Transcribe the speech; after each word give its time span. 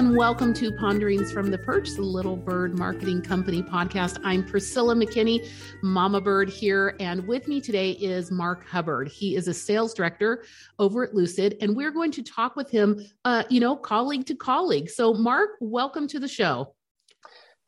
and 0.00 0.16
welcome 0.16 0.54
to 0.54 0.72
Ponderings 0.72 1.30
from 1.30 1.50
the 1.50 1.58
Perch, 1.58 1.90
the 1.90 2.00
Little 2.00 2.34
Bird 2.34 2.78
Marketing 2.78 3.20
Company 3.20 3.62
podcast. 3.62 4.18
I'm 4.24 4.42
Priscilla 4.42 4.94
McKinney, 4.94 5.46
Mama 5.82 6.22
Bird 6.22 6.48
here, 6.48 6.96
and 6.98 7.28
with 7.28 7.46
me 7.46 7.60
today 7.60 7.90
is 7.90 8.30
Marc 8.30 8.66
Hubbard. 8.66 9.08
He 9.08 9.36
is 9.36 9.46
a 9.46 9.52
sales 9.52 9.92
director 9.92 10.42
over 10.78 11.04
at 11.04 11.14
Lucid, 11.14 11.58
and 11.60 11.76
we're 11.76 11.90
going 11.90 12.12
to 12.12 12.22
talk 12.22 12.56
with 12.56 12.70
him, 12.70 13.06
uh, 13.26 13.42
you 13.50 13.60
know, 13.60 13.76
colleague 13.76 14.24
to 14.24 14.34
colleague. 14.34 14.88
So, 14.88 15.12
Marc, 15.12 15.50
welcome 15.60 16.08
to 16.08 16.18
the 16.18 16.28
show. 16.28 16.74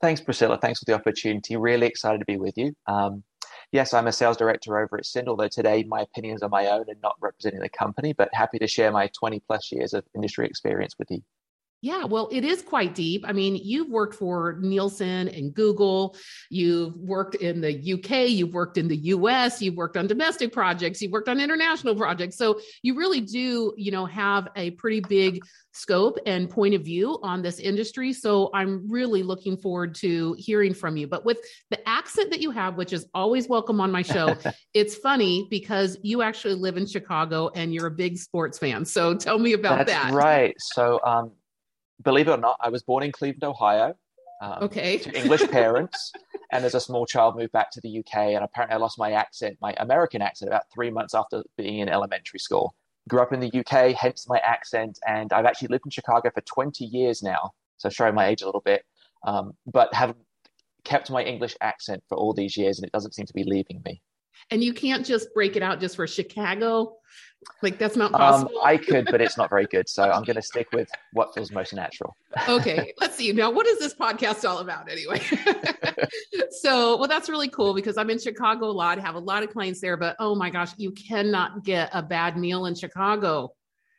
Thanks, 0.01 0.23
Priscilla. 0.23 0.57
Thanks 0.57 0.79
for 0.79 0.87
the 0.87 0.95
opportunity. 0.95 1.55
Really 1.57 1.87
excited 1.87 2.21
to 2.21 2.25
be 2.25 2.39
with 2.39 2.57
you. 2.57 2.75
Um, 2.87 3.25
yes, 3.73 3.93
I'm 3.93 4.07
a 4.07 4.13
sales 4.13 4.39
director 4.39 4.81
over 4.81 4.97
at 4.97 5.05
Cint, 5.05 5.29
although 5.29 5.49
today 5.49 5.85
my 5.87 6.01
opinions 6.01 6.43
are 6.43 6.49
my 6.49 6.69
own 6.69 6.87
and 6.89 6.99
not 7.03 7.17
representing 7.21 7.61
the 7.61 7.69
company, 7.69 8.15
but 8.15 8.31
happy 8.33 8.59
to 8.59 8.67
share 8.67 8.91
my 8.91 9.11
20 9.19 9.39
plus 9.41 9.71
years 9.71 9.93
of 9.93 10.07
industry 10.15 10.47
experience 10.47 10.95
with 10.99 11.11
you. 11.11 11.23
Yeah, 11.83 12.05
well, 12.05 12.29
it 12.31 12.45
is 12.45 12.63
quite 12.63 12.95
deep. 12.95 13.25
I 13.27 13.33
mean, 13.33 13.57
you've 13.57 13.89
worked 13.89 14.15
for 14.15 14.57
Nielsen 14.61 15.27
and 15.27 15.53
Google. 15.53 16.17
You've 16.49 16.95
worked 16.95 17.35
in 17.35 17.61
the 17.61 17.73
UK. 17.95 18.31
You've 18.31 18.55
worked 18.55 18.79
in 18.79 18.87
the 18.87 18.97
US. 18.97 19.61
You've 19.61 19.75
worked 19.75 19.97
on 19.97 20.07
domestic 20.07 20.53
projects. 20.53 21.03
You've 21.03 21.11
worked 21.11 21.29
on 21.29 21.41
international 21.41 21.97
projects. 21.97 22.37
So 22.37 22.61
you 22.83 22.95
really 22.95 23.21
do, 23.21 23.75
you 23.77 23.91
know, 23.91 24.07
have 24.07 24.47
a 24.55 24.71
pretty 24.73 25.01
big 25.01 25.43
scope 25.73 26.19
and 26.25 26.49
point 26.49 26.75
of 26.75 26.85
view 26.85 27.19
on 27.25 27.43
this 27.43 27.59
industry. 27.59 28.13
So 28.13 28.51
I'm 28.55 28.89
really 28.89 29.25
looking 29.25 29.57
forward 29.57 29.97
to 29.97 30.37
hearing 30.39 30.75
from 30.75 30.97
you. 30.97 31.09
But 31.09 31.25
with 31.25 31.39
the 31.71 31.89
accent 31.89 32.31
that 32.31 32.41
you 32.41 32.53
have, 32.53 32.77
which 32.77 32.93
is 32.93 33.07
always 33.13 33.49
welcome 33.49 33.81
on 33.81 33.91
my 33.91 34.03
show, 34.03 34.37
it's 34.75 34.95
funny 34.95 35.49
because 35.51 35.99
you 36.03 36.23
actually 36.23 36.55
live 36.55 36.77
in 36.77 36.87
Chicago 36.87 37.51
and 37.57 37.75
you're 37.75 37.87
a 37.87 37.91
big 37.91 38.19
sports 38.19 38.57
fan. 38.59 38.85
So 38.85 39.17
tell 39.17 39.41
me 39.41 39.55
about 39.55 39.79
That's 39.79 39.91
that. 39.91 40.13
Right. 40.13 40.55
So, 40.59 41.01
um, 41.05 41.33
believe 42.03 42.29
it 42.29 42.33
or 42.33 42.37
not, 42.37 42.57
I 42.61 42.69
was 42.69 42.83
born 42.83 43.03
in 43.03 43.13
Cleveland, 43.13 43.45
Ohio. 43.45 43.95
Um, 44.41 44.65
okay. 44.65 44.99
to 44.99 45.17
English 45.17 45.49
parents. 45.51 46.13
and 46.53 46.65
as 46.65 46.75
a 46.75 46.81
small 46.81 47.07
child, 47.07 47.37
moved 47.37 47.53
back 47.53 47.71
to 47.73 47.81
the 47.81 48.01
UK. 48.01 48.35
And 48.35 48.45
apparently, 48.45 48.75
I 48.75 48.79
lost 48.79 48.99
my 48.99 49.13
accent, 49.13 49.57
my 49.61 49.75
American 49.79 50.21
accent, 50.21 50.49
about 50.49 50.65
three 50.75 50.91
months 50.91 51.15
after 51.15 51.43
being 51.57 51.79
in 51.79 51.89
elementary 51.89 52.41
school. 52.41 52.75
Grew 53.09 53.21
up 53.21 53.33
in 53.33 53.41
the 53.41 53.53
UK, 53.53 53.95
hence 53.95 54.29
my 54.29 54.39
accent. 54.39 54.99
And 55.07 55.33
I've 55.33 55.47
actually 55.47 55.69
lived 55.69 55.87
in 55.87 55.91
Chicago 55.91 56.31
for 56.35 56.41
20 56.41 56.85
years 56.85 57.23
now. 57.23 57.53
So, 57.79 57.89
showing 57.89 58.15
my 58.15 58.27
age 58.27 58.43
a 58.43 58.47
little 58.47 58.61
bit, 58.61 58.85
um, 59.25 59.53
but 59.67 59.93
have 59.95 60.15
kept 60.85 61.11
my 61.11 61.23
English 61.23 61.57
accent 61.61 62.03
for 62.09 62.19
all 62.19 62.33
these 62.33 62.57
years. 62.57 62.79
And 62.79 62.87
it 62.87 62.93
doesn't 62.93 63.15
seem 63.15 63.27
to 63.27 63.35
be 63.35 63.45
leaving 63.45 63.81
me. 63.85 64.03
And 64.51 64.63
you 64.63 64.73
can't 64.73 65.05
just 65.05 65.33
break 65.35 65.57
it 65.57 65.63
out 65.63 65.81
just 65.81 65.97
for 65.97 66.07
Chicago 66.07 66.97
like 67.63 67.79
that's 67.79 67.97
not 67.97 68.13
um, 68.15 68.21
possible. 68.21 68.59
Um, 68.59 68.67
I 68.67 68.77
could, 68.77 69.07
but 69.07 69.21
it's 69.21 69.37
not 69.37 69.51
very 69.51 69.67
good. 69.67 69.89
So 69.89 70.05
I'm 70.05 70.25
going 70.25 70.37
to 70.37 70.43
stick 70.43 70.69
with 70.73 70.89
what 71.13 71.35
feels 71.35 71.51
most 71.51 71.75
natural. 71.75 72.17
okay, 72.49 72.93
let's 73.01 73.17
see. 73.17 73.33
Now, 73.33 73.51
what 73.51 73.67
is 73.67 73.79
this 73.79 73.95
podcast 73.95 74.49
all 74.49 74.59
about 74.59 74.91
anyway? 74.91 75.21
so, 76.51 76.97
well, 76.97 77.09
that's 77.09 77.29
really 77.29 77.49
cool 77.49 77.75
because 77.75 77.97
I'm 77.97 78.11
in 78.11 78.19
Chicago 78.19 78.67
a 78.67 78.73
lot, 78.73 78.99
have 78.99 79.15
a 79.15 79.21
lot 79.21 79.43
of 79.43 79.51
clients 79.51 79.81
there, 79.81 79.97
but 79.97 80.17
oh 80.19 80.35
my 80.35 80.51
gosh, 80.51 80.71
you 80.77 80.93
cannot 80.93 81.65
get 81.65 81.91
a 81.93 82.03
bad 82.03 82.37
meal 82.37 82.67
in 82.67 82.75
Chicago. 82.75 83.55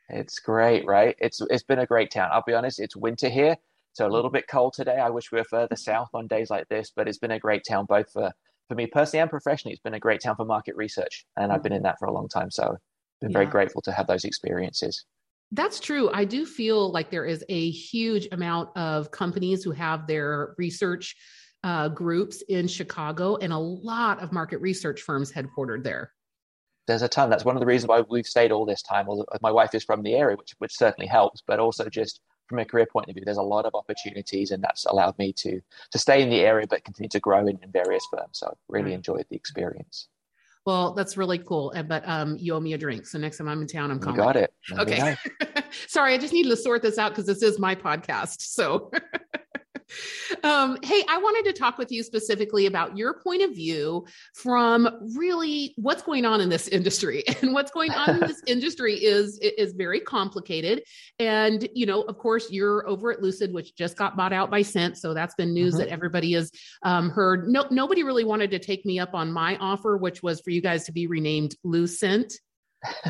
It's 0.10 0.40
great, 0.40 0.86
right? 0.86 1.16
It's 1.20 1.42
it's 1.50 1.64
been 1.64 1.80
a 1.80 1.86
great 1.86 2.12
town. 2.12 2.30
I'll 2.32 2.44
be 2.46 2.54
honest, 2.54 2.80
it's 2.80 2.96
winter 2.96 3.30
here, 3.30 3.56
so 3.94 4.06
a 4.06 4.10
little 4.12 4.30
bit 4.30 4.48
cold 4.48 4.74
today. 4.74 4.98
I 4.98 5.10
wish 5.10 5.32
we 5.32 5.40
were 5.40 5.46
further 5.46 5.76
south 5.76 6.10
on 6.14 6.28
days 6.28 6.50
like 6.50 6.68
this, 6.68 6.92
but 6.96 7.08
it's 7.08 7.18
been 7.18 7.32
a 7.32 7.40
great 7.40 7.64
town 7.68 7.86
both 7.86 8.12
for 8.12 8.32
for 8.74 8.78
me 8.78 8.88
personally 8.88 9.22
and 9.22 9.30
professionally. 9.30 9.74
It's 9.74 9.82
been 9.82 9.94
a 9.94 10.00
great 10.00 10.22
town 10.22 10.36
for 10.36 10.46
market 10.46 10.76
research, 10.76 11.26
and 11.38 11.52
I've 11.52 11.64
been 11.64 11.74
in 11.74 11.84
that 11.84 12.00
for 12.00 12.08
a 12.08 12.14
long 12.14 12.28
time. 12.28 12.50
So 12.50 12.78
been 13.22 13.32
yeah. 13.32 13.38
very 13.38 13.46
grateful 13.46 13.82
to 13.84 13.92
have 13.92 14.08
those 14.08 14.26
experiences. 14.26 15.06
That's 15.52 15.80
true. 15.80 16.10
I 16.12 16.26
do 16.26 16.46
feel 16.46 16.92
like 16.92 17.12
there 17.12 17.26
is 17.26 17.46
a 17.48 17.70
huge 17.70 18.28
amount 18.32 18.76
of 18.76 19.12
companies 19.12 19.64
who 19.64 19.72
have 19.72 20.08
their 20.08 20.56
research 20.58 21.16
uh, 21.64 21.90
groups 21.90 22.42
in 22.50 22.68
Chicago 22.68 23.36
and 23.38 23.54
a 23.54 23.58
lot 23.58 24.22
of 24.22 24.32
market 24.32 24.60
research 24.60 25.02
firms 25.02 25.32
headquartered 25.32 25.84
there. 25.84 26.12
There's 26.88 27.04
a 27.04 27.08
ton. 27.08 27.30
That's 27.30 27.46
one 27.46 27.56
of 27.56 27.62
the 27.62 27.66
reasons 27.66 27.88
why 27.88 28.04
we've 28.10 28.26
stayed 28.26 28.52
all 28.52 28.66
this 28.66 28.82
time. 28.82 29.08
My 29.42 29.52
wife 29.52 29.74
is 29.74 29.84
from 29.84 30.02
the 30.02 30.16
area, 30.16 30.36
which 30.36 30.54
which 30.58 30.76
certainly 30.76 31.08
helps, 31.08 31.42
but 31.46 31.60
also 31.60 31.88
just 31.88 32.20
from 32.48 32.60
a 32.60 32.66
career 32.66 32.86
point 32.86 33.10
of 33.10 33.16
view, 33.16 33.24
there's 33.26 33.38
a 33.38 33.42
lot 33.42 33.66
of 33.66 33.76
opportunities, 33.76 34.52
and 34.52 34.64
that's 34.64 34.86
allowed 34.86 35.18
me 35.18 35.34
to 35.34 35.62
to 35.92 35.98
stay 35.98 36.22
in 36.22 36.30
the 36.30 36.42
area 36.42 36.68
but 36.68 36.84
continue 36.84 37.10
to 37.10 37.20
grow 37.20 37.48
in, 37.48 37.60
in 37.62 37.72
various 37.72 38.06
firms. 38.12 38.40
So 38.40 38.48
I've 38.48 38.58
really 38.68 38.86
right. 38.86 38.94
enjoyed 38.94 39.26
the 39.30 39.36
experience. 39.36 40.08
Well, 40.66 40.94
that's 40.94 41.18
really 41.18 41.40
cool. 41.40 41.72
And 41.72 41.88
but 41.90 42.08
um, 42.08 42.38
you 42.40 42.54
owe 42.54 42.60
me 42.60 42.74
a 42.74 42.78
drink. 42.78 43.06
So 43.06 43.18
next 43.18 43.38
time 43.38 43.48
I'm 43.50 43.62
in 43.62 43.68
town, 43.68 43.92
I'm 43.92 44.00
coming. 44.00 44.16
You 44.16 44.24
got 44.24 44.38
it. 44.38 44.54
okay. 44.78 45.18
Sorry, 45.88 46.14
I 46.14 46.18
just 46.18 46.34
needed 46.34 46.50
to 46.50 46.58
sort 46.58 46.82
this 46.82 46.98
out 46.98 47.12
because 47.12 47.26
this 47.26 47.44
is 47.44 47.60
my 47.60 47.76
podcast. 47.76 48.42
So 48.42 48.92
um, 50.44 50.78
hey, 50.84 51.04
I 51.10 51.18
wanted 51.18 51.50
to 51.52 51.60
talk 51.60 51.78
with 51.78 51.92
you 51.92 52.04
specifically 52.04 52.66
about 52.66 52.98
your 52.98 53.20
point 53.22 53.42
of 53.42 53.56
view 53.56 54.06
from 54.36 54.90
really 55.16 55.74
what's 55.78 56.02
going 56.02 56.26
on 56.26 56.42
in 56.42 56.50
this 56.50 56.68
industry. 56.68 57.24
And 57.44 57.54
what's 57.54 57.72
going 57.72 57.92
on 57.92 58.12
in 58.12 58.20
this 58.22 58.42
industry 58.48 58.94
is 58.94 59.38
is 59.40 59.74
very 59.74 60.00
complicated. 60.00 60.84
And 61.20 61.68
you 61.74 61.86
know, 61.86 62.04
of 62.04 62.18
course, 62.18 62.50
you're 62.52 62.88
over 62.88 63.12
at 63.12 63.22
Lucid, 63.22 63.52
which 63.54 63.76
just 63.76 63.98
got 63.98 64.16
bought 64.16 64.32
out 64.32 64.50
by 64.50 64.62
Cint, 64.62 64.98
so 64.98 65.14
that's 65.14 65.36
been 65.36 65.54
news 65.54 65.74
mm-hmm. 65.74 65.82
that 65.82 65.90
everybody 65.90 66.32
has 66.34 66.52
um, 66.84 67.10
heard. 67.10 67.50
No, 67.50 67.66
nobody 67.70 68.04
really 68.04 68.24
wanted 68.24 68.52
to 68.52 68.60
take 68.60 68.86
me 68.86 68.98
up 68.98 69.14
on 69.14 69.32
my 69.32 69.58
offer, 69.58 69.98
which 69.98 70.24
was 70.24 70.40
for 70.40 70.52
you 70.52 70.62
guys 70.62 70.86
to 70.86 70.94
be 70.94 71.08
renamed 71.08 71.56
Lucent. 71.64 72.34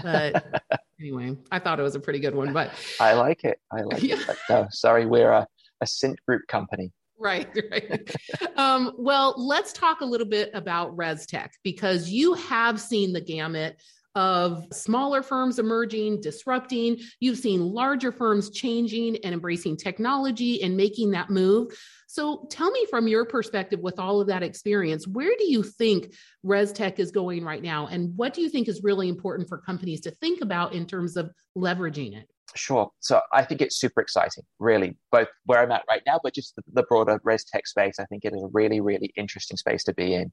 But 0.01 0.63
anyway, 0.99 1.35
I 1.51 1.59
thought 1.59 1.79
it 1.79 1.83
was 1.83 1.95
a 1.95 1.99
pretty 1.99 2.19
good 2.19 2.35
one. 2.35 2.53
But 2.53 2.71
I 2.99 3.13
like 3.13 3.43
it. 3.43 3.59
I 3.71 3.81
like 3.81 4.01
yeah. 4.01 4.15
it. 4.15 4.27
But 4.27 4.37
no, 4.49 4.67
sorry, 4.71 5.05
we're 5.05 5.31
a, 5.31 5.47
a 5.83 5.87
Cint 5.87 6.19
Group 6.27 6.47
company. 6.47 6.91
Right, 7.19 7.47
right. 7.71 8.15
um, 8.57 8.93
well, 8.97 9.35
let's 9.37 9.71
talk 9.71 10.01
a 10.01 10.05
little 10.05 10.27
bit 10.27 10.49
about 10.53 10.97
ResTech 10.97 11.49
because 11.63 12.09
you 12.09 12.33
have 12.33 12.81
seen 12.81 13.13
the 13.13 13.21
gamut 13.21 13.79
of 14.15 14.65
smaller 14.71 15.23
firms 15.23 15.57
emerging, 15.57 16.21
disrupting. 16.21 16.97
You've 17.19 17.39
seen 17.39 17.61
larger 17.61 18.11
firms 18.11 18.51
changing 18.51 19.17
and 19.23 19.33
embracing 19.33 19.77
technology 19.77 20.61
and 20.61 20.77
making 20.77 21.11
that 21.11 21.29
move. 21.29 21.73
So 22.07 22.45
tell 22.51 22.69
me 22.69 22.85
from 22.91 23.07
your 23.07 23.25
perspective 23.25 23.79
with 23.79 23.97
all 23.97 24.21
of 24.21 24.27
that 24.27 24.43
experience, 24.43 25.07
where 25.07 25.33
do 25.39 25.45
you 25.51 25.63
think 25.63 26.13
ResTech 26.45 26.99
is 26.99 27.09
going 27.09 27.43
right 27.43 27.63
now? 27.63 27.87
And 27.87 28.15
what 28.15 28.35
do 28.35 28.41
you 28.41 28.49
think 28.49 28.67
is 28.67 28.83
really 28.83 29.09
important 29.09 29.49
for 29.49 29.57
companies 29.57 30.01
to 30.01 30.11
think 30.11 30.41
about 30.41 30.73
in 30.73 30.85
terms 30.85 31.17
of 31.17 31.31
leveraging 31.57 32.15
it? 32.15 32.29
Sure. 32.55 32.91
So 32.99 33.21
I 33.33 33.43
think 33.43 33.61
it's 33.61 33.79
super 33.79 33.99
exciting, 33.99 34.43
really, 34.59 34.95
both 35.11 35.27
where 35.45 35.59
I'm 35.59 35.71
at 35.71 35.83
right 35.89 36.03
now, 36.05 36.19
but 36.23 36.35
just 36.35 36.55
the, 36.55 36.61
the 36.73 36.83
broader 36.83 37.19
res 37.23 37.43
tech 37.43 37.65
space. 37.65 37.97
I 37.99 38.05
think 38.05 38.25
it 38.25 38.33
is 38.33 38.43
a 38.43 38.49
really, 38.53 38.79
really 38.79 39.11
interesting 39.15 39.57
space 39.57 39.83
to 39.85 39.93
be 39.93 40.13
in. 40.13 40.31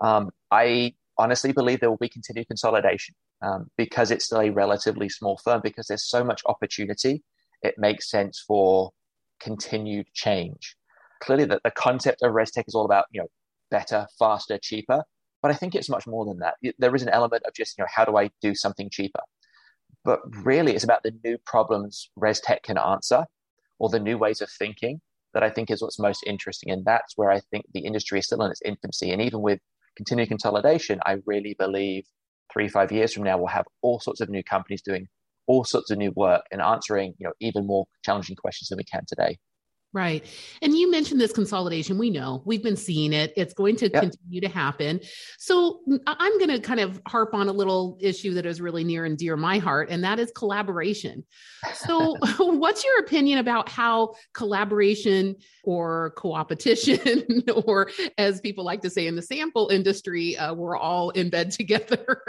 Um, 0.00 0.30
I 0.50 0.94
honestly 1.18 1.52
believe 1.52 1.80
there 1.80 1.90
will 1.90 1.96
be 1.96 2.08
continued 2.08 2.46
consolidation 2.46 3.14
um, 3.42 3.66
because 3.76 4.10
it's 4.10 4.26
still 4.26 4.40
a 4.40 4.50
relatively 4.50 5.08
small 5.08 5.38
firm, 5.44 5.60
because 5.62 5.88
there's 5.88 6.08
so 6.08 6.22
much 6.22 6.42
opportunity. 6.46 7.22
It 7.62 7.74
makes 7.78 8.08
sense 8.08 8.42
for 8.46 8.92
continued 9.40 10.06
change. 10.14 10.76
Clearly, 11.20 11.46
the, 11.46 11.60
the 11.64 11.72
concept 11.72 12.22
of 12.22 12.32
res 12.32 12.52
tech 12.52 12.66
is 12.68 12.74
all 12.74 12.84
about, 12.84 13.06
you 13.10 13.20
know, 13.20 13.28
better, 13.70 14.06
faster, 14.18 14.56
cheaper. 14.62 15.02
But 15.42 15.50
I 15.50 15.54
think 15.54 15.74
it's 15.74 15.88
much 15.88 16.06
more 16.06 16.24
than 16.24 16.38
that. 16.38 16.54
There 16.78 16.94
is 16.94 17.02
an 17.02 17.08
element 17.08 17.42
of 17.46 17.54
just, 17.54 17.76
you 17.76 17.82
know, 17.82 17.88
how 17.92 18.04
do 18.04 18.16
I 18.16 18.30
do 18.40 18.54
something 18.54 18.88
cheaper? 18.90 19.20
But 20.04 20.20
really, 20.44 20.74
it's 20.74 20.84
about 20.84 21.02
the 21.02 21.12
new 21.24 21.36
problems 21.44 22.10
ResTech 22.18 22.62
can 22.62 22.78
answer 22.78 23.26
or 23.78 23.88
the 23.88 24.00
new 24.00 24.18
ways 24.18 24.40
of 24.40 24.50
thinking 24.50 25.00
that 25.34 25.42
I 25.42 25.50
think 25.50 25.70
is 25.70 25.82
what's 25.82 25.98
most 25.98 26.24
interesting. 26.26 26.72
And 26.72 26.84
that's 26.84 27.16
where 27.16 27.30
I 27.30 27.40
think 27.50 27.66
the 27.72 27.84
industry 27.84 28.18
is 28.18 28.26
still 28.26 28.42
in 28.42 28.50
its 28.50 28.62
infancy. 28.64 29.10
And 29.10 29.22
even 29.22 29.42
with 29.42 29.60
continued 29.96 30.28
consolidation, 30.28 31.00
I 31.04 31.18
really 31.26 31.54
believe 31.58 32.04
three, 32.52 32.68
five 32.68 32.90
years 32.90 33.12
from 33.12 33.24
now, 33.24 33.38
we'll 33.38 33.48
have 33.48 33.66
all 33.82 34.00
sorts 34.00 34.20
of 34.20 34.28
new 34.28 34.42
companies 34.42 34.82
doing 34.82 35.06
all 35.46 35.64
sorts 35.64 35.90
of 35.90 35.98
new 35.98 36.12
work 36.16 36.42
and 36.50 36.60
answering, 36.60 37.14
you 37.18 37.26
know, 37.26 37.32
even 37.40 37.66
more 37.66 37.86
challenging 38.04 38.36
questions 38.36 38.68
than 38.68 38.76
we 38.76 38.84
can 38.84 39.04
today. 39.06 39.38
Right. 39.92 40.24
And 40.62 40.76
you 40.76 40.88
mentioned 40.88 41.20
this 41.20 41.32
consolidation. 41.32 41.98
We 41.98 42.10
know 42.10 42.42
we've 42.44 42.62
been 42.62 42.76
seeing 42.76 43.12
it. 43.12 43.32
It's 43.36 43.52
going 43.52 43.74
to 43.76 43.90
yep. 43.90 44.02
continue 44.02 44.40
to 44.40 44.48
happen. 44.48 45.00
So 45.36 45.80
I'm 46.06 46.38
going 46.38 46.50
to 46.50 46.60
kind 46.60 46.78
of 46.78 47.00
harp 47.08 47.34
on 47.34 47.48
a 47.48 47.52
little 47.52 47.98
issue 48.00 48.34
that 48.34 48.46
is 48.46 48.60
really 48.60 48.84
near 48.84 49.04
and 49.04 49.18
dear 49.18 49.36
my 49.36 49.58
heart, 49.58 49.90
and 49.90 50.04
that 50.04 50.20
is 50.20 50.30
collaboration. 50.30 51.24
So, 51.74 52.16
what's 52.38 52.84
your 52.84 53.00
opinion 53.00 53.38
about 53.38 53.68
how 53.68 54.14
collaboration 54.32 55.34
or 55.64 56.12
co-opetition, 56.16 57.42
or 57.66 57.90
as 58.16 58.40
people 58.40 58.64
like 58.64 58.82
to 58.82 58.90
say 58.90 59.08
in 59.08 59.16
the 59.16 59.22
sample 59.22 59.68
industry, 59.68 60.36
uh, 60.36 60.54
we're 60.54 60.76
all 60.76 61.10
in 61.10 61.30
bed 61.30 61.50
together, 61.50 62.22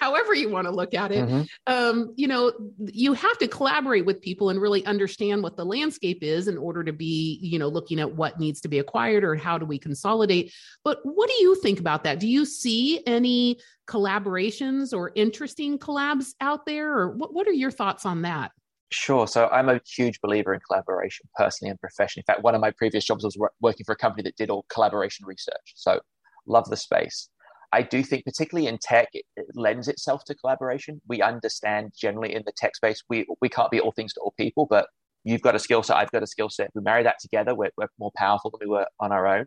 however 0.00 0.34
you 0.34 0.48
want 0.48 0.66
to 0.66 0.72
look 0.72 0.94
at 0.94 1.12
it. 1.12 1.28
Mm-hmm. 1.28 1.42
Um, 1.66 2.14
you 2.16 2.26
know, 2.26 2.52
you 2.78 3.12
have 3.12 3.38
to 3.38 3.48
collaborate 3.48 4.06
with 4.06 4.20
people 4.20 4.48
and 4.48 4.60
really 4.60 4.84
understand 4.86 5.42
what 5.42 5.56
the 5.56 5.64
landscape 5.64 6.22
is 6.22 6.48
in 6.48 6.56
order 6.56 6.82
to 6.82 6.92
be, 7.02 7.40
you 7.42 7.58
know, 7.58 7.66
looking 7.66 7.98
at 7.98 8.14
what 8.14 8.38
needs 8.38 8.60
to 8.60 8.68
be 8.68 8.78
acquired 8.78 9.24
or 9.24 9.34
how 9.34 9.58
do 9.58 9.66
we 9.66 9.76
consolidate. 9.76 10.52
But 10.84 10.98
what 11.02 11.28
do 11.28 11.34
you 11.40 11.56
think 11.56 11.80
about 11.80 12.04
that? 12.04 12.20
Do 12.20 12.28
you 12.28 12.44
see 12.44 13.02
any 13.08 13.58
collaborations 13.88 14.96
or 14.96 15.10
interesting 15.16 15.80
collabs 15.80 16.28
out 16.40 16.64
there? 16.64 16.96
Or 16.96 17.10
what, 17.10 17.34
what 17.34 17.48
are 17.48 17.52
your 17.52 17.72
thoughts 17.72 18.06
on 18.06 18.22
that? 18.22 18.52
Sure. 18.92 19.26
So 19.26 19.48
I'm 19.48 19.68
a 19.68 19.80
huge 19.84 20.20
believer 20.20 20.54
in 20.54 20.60
collaboration 20.60 21.28
personally 21.34 21.70
and 21.70 21.80
professionally. 21.80 22.22
In 22.28 22.32
fact, 22.32 22.44
one 22.44 22.54
of 22.54 22.60
my 22.60 22.70
previous 22.70 23.04
jobs 23.04 23.24
was 23.24 23.36
working 23.60 23.84
for 23.84 23.92
a 23.92 23.96
company 23.96 24.22
that 24.22 24.36
did 24.36 24.48
all 24.48 24.64
collaboration 24.68 25.26
research. 25.26 25.72
So 25.74 25.98
love 26.46 26.70
the 26.70 26.76
space. 26.76 27.28
I 27.72 27.82
do 27.82 28.02
think, 28.04 28.24
particularly 28.24 28.68
in 28.68 28.78
tech, 28.78 29.08
it, 29.14 29.24
lends 29.54 29.88
itself 29.88 30.24
to 30.26 30.34
collaboration. 30.36 31.00
We 31.08 31.20
understand 31.22 31.92
generally 31.98 32.34
in 32.34 32.42
the 32.44 32.52
tech 32.54 32.76
space, 32.76 33.02
we, 33.08 33.26
we 33.40 33.48
can't 33.48 33.70
be 33.70 33.80
all 33.80 33.92
things 33.92 34.12
to 34.12 34.20
all 34.20 34.34
people, 34.36 34.66
but 34.68 34.86
you've 35.24 35.42
got 35.42 35.54
a 35.54 35.58
skill 35.58 35.82
set, 35.82 35.96
I've 35.96 36.10
got 36.10 36.22
a 36.22 36.26
skill 36.26 36.50
set. 36.50 36.70
We 36.74 36.82
marry 36.82 37.02
that 37.04 37.20
together, 37.20 37.54
we're, 37.54 37.70
we're 37.76 37.88
more 37.98 38.12
powerful 38.16 38.50
than 38.50 38.66
we 38.66 38.70
were 38.70 38.86
on 39.00 39.12
our 39.12 39.26
own. 39.26 39.46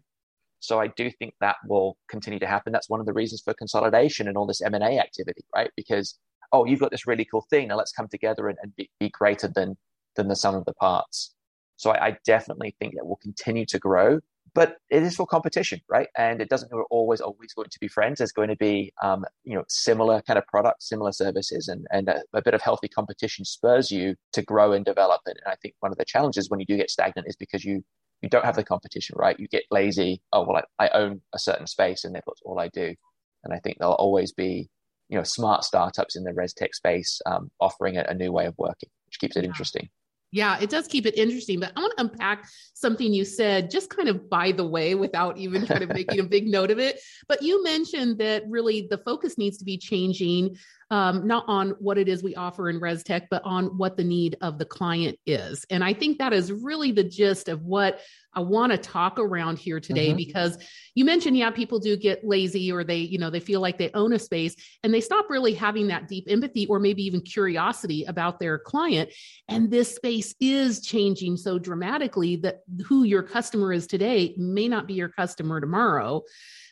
So 0.60 0.80
I 0.80 0.88
do 0.88 1.12
think 1.12 1.36
that 1.42 1.57
will 1.68 1.98
continue 2.07 2.39
to 2.39 2.48
happen. 2.48 2.74
That's 2.74 2.89
one 2.89 3.00
of 3.00 3.06
the 3.06 3.13
reasons 3.13 3.42
for 3.42 3.54
consolidation 3.54 4.27
and 4.27 4.38
all 4.38 4.48
this 4.48 4.62
M&A 4.62 5.00
activity, 5.00 5.44
right? 5.54 5.69
Because 5.75 6.18
oh, 6.51 6.66
you've 6.66 6.80
got 6.80 6.92
this 6.92 7.07
really 7.07 7.25
cool 7.25 7.45
thing. 7.50 7.68
Now 7.68 7.77
let's 7.77 7.92
come 7.92 8.07
together 8.07 8.48
and, 8.48 8.57
and 8.62 8.75
be, 8.75 8.89
be, 9.00 9.10
greater 9.10 9.48
than 9.48 9.77
than 10.16 10.27
the 10.27 10.36
sum 10.36 10.56
of 10.56 10.66
the 10.66 10.74
parts. 10.74 11.36
So 11.75 11.92
I, 11.92 12.07
I 12.07 12.18
definitely 12.25 12.75
think 12.80 12.95
that 12.95 13.06
will 13.06 13.19
continue 13.22 13.66
to 13.66 13.80
grow, 13.80 14.19
but 14.55 14.77
it 14.89 15.03
is 15.03 15.15
for 15.15 15.27
competition, 15.27 15.81
right? 15.89 16.07
And 16.17 16.41
it 16.41 16.49
doesn't 16.49 16.71
mean 16.71 16.77
we're 16.79 16.85
always 16.85 17.19
always 17.19 17.53
going 17.53 17.69
to 17.69 17.79
be 17.79 17.89
friends. 17.89 18.19
There's 18.19 18.31
going 18.31 18.47
to 18.47 18.55
be 18.55 18.93
um, 19.03 19.25
you 19.43 19.53
know 19.53 19.65
similar 19.67 20.21
kind 20.21 20.39
of 20.39 20.47
products, 20.47 20.89
similar 20.89 21.11
services, 21.11 21.67
and 21.67 21.85
and 21.91 22.07
a, 22.07 22.23
a, 22.33 22.41
bit 22.41 22.53
of 22.53 22.61
healthy 22.61 22.87
competition 22.87 23.43
spurs 23.45 23.91
you 23.91 24.15
to 24.31 24.41
grow 24.41 24.71
and 24.71 24.85
develop. 24.85 25.21
And 25.25 25.35
I 25.45 25.55
think 25.61 25.75
one 25.81 25.91
of 25.91 25.97
the 25.97 26.05
challenges 26.05 26.49
when 26.49 26.61
you 26.61 26.65
do 26.65 26.77
get 26.77 26.89
stagnant 26.89 27.27
is 27.27 27.35
because 27.35 27.65
you 27.65 27.83
you 28.21 28.29
don't 28.29 28.45
have 28.45 28.55
the 28.55 28.63
competition, 28.63 29.15
right? 29.19 29.37
You 29.37 29.47
get 29.49 29.63
lazy. 29.69 30.21
Oh 30.31 30.45
well, 30.47 30.63
I, 30.79 30.85
I 30.85 30.89
own 30.89 31.21
a 31.33 31.39
certain 31.39 31.67
space, 31.67 32.05
and 32.05 32.15
that's 32.15 32.41
all 32.43 32.57
I 32.59 32.69
do. 32.69 32.95
And 33.43 33.53
I 33.53 33.59
think 33.59 33.77
there'll 33.77 33.93
always 33.93 34.31
be 34.31 34.69
you 35.09 35.17
know 35.17 35.23
smart 35.23 35.65
startups 35.65 36.15
in 36.15 36.23
the 36.23 36.33
res 36.33 36.53
tech 36.53 36.73
space 36.73 37.21
um, 37.25 37.51
offering 37.59 37.97
a, 37.97 38.05
a, 38.07 38.13
new 38.13 38.31
way 38.31 38.45
of 38.45 38.55
working, 38.57 38.89
which 39.05 39.19
keeps 39.19 39.35
it 39.35 39.43
yeah. 39.43 39.49
interesting. 39.49 39.89
Yeah, 40.35 40.59
it 40.59 40.69
does 40.69 40.87
keep 40.87 41.05
it 41.05 41.17
interesting. 41.17 41.61
But 41.61 41.71
I 41.77 41.79
want 41.79 41.93
to 41.97 42.03
unpack 42.03 42.49
something 42.73 43.13
you 43.13 43.23
said, 43.23 43.71
just 43.71 43.89
kind 43.89 44.09
of 44.09 44.29
by 44.29 44.51
the 44.51 44.67
way, 44.67 44.93
without 44.93 45.37
even 45.37 45.65
kind 45.65 45.81
of 45.81 45.87
making 45.87 46.19
a 46.19 46.23
big 46.23 46.45
note 46.45 46.71
of 46.71 46.77
it. 46.77 46.99
But 47.29 47.41
you 47.41 47.63
mentioned 47.63 48.17
that 48.17 48.43
really 48.49 48.85
the 48.89 48.97
focus 48.97 49.37
needs 49.37 49.57
to 49.59 49.63
be 49.63 49.77
changing 49.77 50.57
um, 50.91 51.25
not 51.25 51.45
on 51.47 51.71
what 51.79 51.97
it 51.97 52.07
is 52.07 52.21
we 52.21 52.35
offer 52.35 52.69
in 52.69 52.79
ResTech, 52.79 53.27
but 53.31 53.41
on 53.43 53.77
what 53.77 53.97
the 53.97 54.03
need 54.03 54.37
of 54.41 54.59
the 54.59 54.65
client 54.65 55.17
is. 55.25 55.65
And 55.69 55.83
I 55.83 55.93
think 55.93 56.19
that 56.19 56.33
is 56.33 56.51
really 56.51 56.91
the 56.91 57.03
gist 57.03 57.49
of 57.49 57.63
what 57.63 58.01
I 58.33 58.41
want 58.41 58.71
to 58.71 58.77
talk 58.77 59.17
around 59.17 59.57
here 59.57 59.79
today 59.79 60.09
mm-hmm. 60.09 60.17
because 60.17 60.57
you 60.93 61.05
mentioned, 61.05 61.37
yeah, 61.37 61.49
people 61.49 61.79
do 61.79 61.95
get 61.95 62.23
lazy 62.23 62.71
or 62.71 62.83
they, 62.83 62.97
you 62.97 63.17
know, 63.17 63.29
they 63.29 63.39
feel 63.39 63.61
like 63.61 63.77
they 63.77 63.89
own 63.93 64.13
a 64.13 64.19
space 64.19 64.55
and 64.83 64.93
they 64.93 65.01
stop 65.01 65.29
really 65.29 65.53
having 65.53 65.87
that 65.87 66.07
deep 66.07 66.25
empathy 66.29 66.67
or 66.67 66.79
maybe 66.79 67.03
even 67.03 67.21
curiosity 67.21 68.03
about 68.03 68.39
their 68.39 68.59
client. 68.59 69.09
And 69.47 69.71
this 69.71 69.95
space 69.95 70.35
is 70.39 70.81
changing 70.81 71.38
so 71.38 71.57
dramatically 71.57 72.35
that 72.38 72.59
who 72.85 73.03
your 73.03 73.23
customer 73.23 73.73
is 73.73 73.88
today 73.88 74.35
may 74.38 74.67
not 74.67 74.85
be 74.85 74.93
your 74.93 75.09
customer 75.09 75.61
tomorrow. 75.61 76.23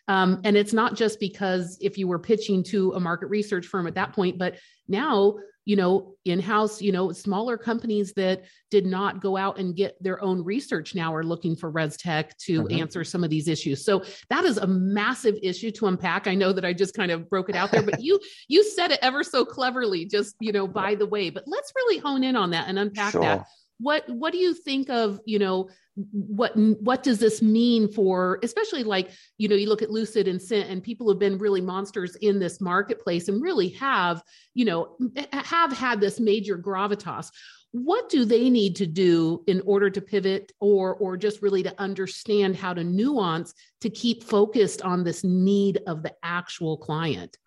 Um, 0.08 0.42
and 0.44 0.58
it's 0.58 0.74
not 0.74 0.96
just 0.96 1.20
because 1.20 1.78
if 1.82 1.98
you 1.98 2.08
were 2.08 2.20
pitching 2.20 2.64
to 2.66 2.92
a 2.94 3.00
market 3.00 3.28
research 3.28 3.66
firm 3.66 3.88
at 3.88 3.96
that 3.96 4.14
point, 4.14 4.38
but 4.38 4.58
now, 4.88 5.36
you 5.66 5.78
know, 5.78 6.16
in 6.26 6.42
house, 6.42 6.82
you 6.82 6.92
know, 6.92 7.14
smaller 7.14 7.58
companies 7.58 8.12
that 8.14 8.44
did 8.70 8.86
not 8.86 9.22
go 9.22 9.38
out 9.38 9.58
and 9.60 9.78
get 9.78 9.96
their 10.04 10.22
own 10.22 10.44
research 10.44 10.94
now 10.94 11.16
are 11.16 11.24
looking 11.24 11.56
for 11.56 11.72
ResTech 11.72 12.36
to 12.40 12.64
mm-hmm. 12.64 12.82
answer 12.82 13.06
some 13.06 13.24
of 13.24 13.30
these 13.30 13.48
issues. 13.48 13.86
So 13.86 14.04
that 14.30 14.44
is 14.44 14.58
a 14.58 14.68
massive 14.68 15.36
issue 15.42 15.72
to 15.72 15.88
unpack. 15.88 16.28
I 16.28 16.36
know 16.36 16.52
that 16.52 16.66
I 16.66 16.74
just 16.74 16.94
kind 16.96 17.12
of 17.12 17.30
broke 17.30 17.50
it 17.50 17.56
out 17.56 17.72
there, 17.72 17.82
but 17.84 18.02
you 18.02 18.20
you 18.50 18.62
said 18.64 18.92
it 18.92 19.00
ever 19.02 19.24
so 19.24 19.46
cleverly, 19.46 20.06
just 20.06 20.36
you 20.42 20.52
know, 20.52 20.68
by 20.68 20.96
the 20.96 21.06
way. 21.06 21.30
But 21.30 21.46
let's 21.48 21.72
really 21.78 21.98
hone 22.00 22.26
in 22.26 22.36
on 22.36 22.50
that 22.52 22.68
and 22.68 22.78
unpack 22.78 23.14
sure. 23.14 23.22
that 23.22 23.46
what 23.84 24.08
what 24.10 24.32
do 24.32 24.40
you 24.40 24.54
think 24.54 24.90
of 24.90 25.20
you 25.26 25.38
know 25.38 25.70
what 26.12 26.54
what 26.56 27.04
does 27.04 27.20
this 27.20 27.42
mean 27.42 27.92
for 27.92 28.40
especially 28.42 28.84
like 28.84 29.12
you 29.38 29.48
know 29.48 29.56
you 29.56 29.70
look 29.70 29.82
at 29.82 29.92
lucid 29.92 30.28
and 30.28 30.42
Cint 30.42 30.70
and 30.70 30.82
people 30.82 31.08
have 31.10 31.20
been 31.20 31.38
really 31.38 31.62
monsters 31.62 32.16
in 32.16 32.40
this 32.40 32.60
marketplace 32.60 33.28
and 33.28 33.42
really 33.42 33.70
have 33.70 34.24
you 34.54 34.66
know 34.66 34.96
have 35.32 35.72
had 35.72 36.00
this 36.00 36.20
major 36.20 36.58
gravitas. 36.58 37.30
What 37.72 38.08
do 38.08 38.24
they 38.24 38.52
need 38.52 38.76
to 38.78 38.86
do 38.86 39.44
in 39.48 39.62
order 39.66 39.90
to 39.90 40.02
pivot 40.02 40.52
or 40.60 40.96
or 40.96 41.18
just 41.18 41.42
really 41.42 41.64
to 41.64 41.82
understand 41.82 42.56
how 42.56 42.74
to 42.74 42.84
nuance 42.84 43.54
to 43.82 43.90
keep 43.90 44.24
focused 44.24 44.82
on 44.84 45.04
this 45.04 45.24
need 45.24 45.82
of 45.88 46.04
the 46.04 46.14
actual 46.24 46.78
client? 46.78 47.38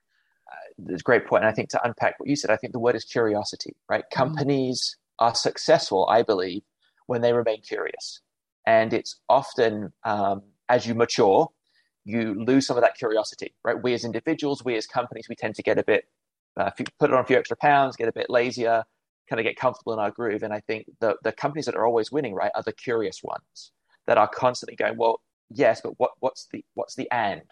Uh, 0.51 0.93
it's 0.93 1.01
a 1.01 1.05
great 1.05 1.27
point. 1.27 1.45
And 1.45 1.51
i 1.51 1.55
think 1.55 1.69
to 1.71 1.85
unpack 1.85 2.19
what 2.21 2.29
you 2.29 2.37
said 2.37 2.51
i 2.51 2.57
think 2.57 2.73
the 2.73 2.81
word 2.81 2.95
is 2.97 3.05
curiosity 3.05 3.75
right? 3.89 4.05
Mm-hmm. 4.05 4.19
companies 4.19 4.97
are 5.19 5.35
successful 5.35 6.07
i 6.11 6.23
believe 6.23 6.63
when 7.07 7.21
they 7.21 7.33
remain 7.33 7.61
curious 7.61 8.21
and 8.67 8.93
it's 8.93 9.21
often 9.29 9.93
um, 10.05 10.43
as 10.69 10.87
you 10.87 10.95
mature, 10.95 11.49
you 12.05 12.35
lose 12.45 12.67
some 12.67 12.77
of 12.77 12.83
that 12.83 12.97
curiosity, 12.97 13.55
right? 13.65 13.81
We 13.81 13.95
as 13.95 14.05
individuals, 14.05 14.65
we 14.65 14.77
as 14.77 14.87
companies, 14.87 15.27
we 15.29 15.37
tend 15.37 15.55
to 15.55 15.63
get 15.63 15.79
a 15.79 15.85
bit, 15.85 16.05
uh, 16.57 16.71
put 16.99 17.13
on 17.13 17.21
a 17.21 17.25
few 17.25 17.37
extra 17.37 17.57
pounds, 17.57 17.97
get 17.97 18.09
a 18.09 18.13
bit 18.13 18.29
lazier, 18.29 18.85
kind 19.29 19.41
of 19.41 19.45
get 19.45 19.57
comfortable 19.57 19.93
in 19.93 19.99
our 19.99 20.11
groove. 20.11 20.43
And 20.43 20.53
I 20.53 20.61
think 20.61 20.87
the, 21.01 21.17
the 21.23 21.33
companies 21.33 21.67
that 21.67 21.77
are 21.77 21.87
always 21.87 22.13
winning, 22.13 22.35
right, 22.35 22.51
are 22.55 22.63
the 22.63 22.73
curious 22.73 23.23
ones 23.23 23.73
that 24.07 24.19
are 24.19 24.29
constantly 24.29 24.77
going, 24.77 24.97
well, 24.97 25.21
yes, 25.51 25.81
but 25.81 25.99
what, 25.99 26.13
what's 26.21 26.47
the, 26.53 26.65
what's 26.75 26.95
the 26.95 27.09
and? 27.13 27.43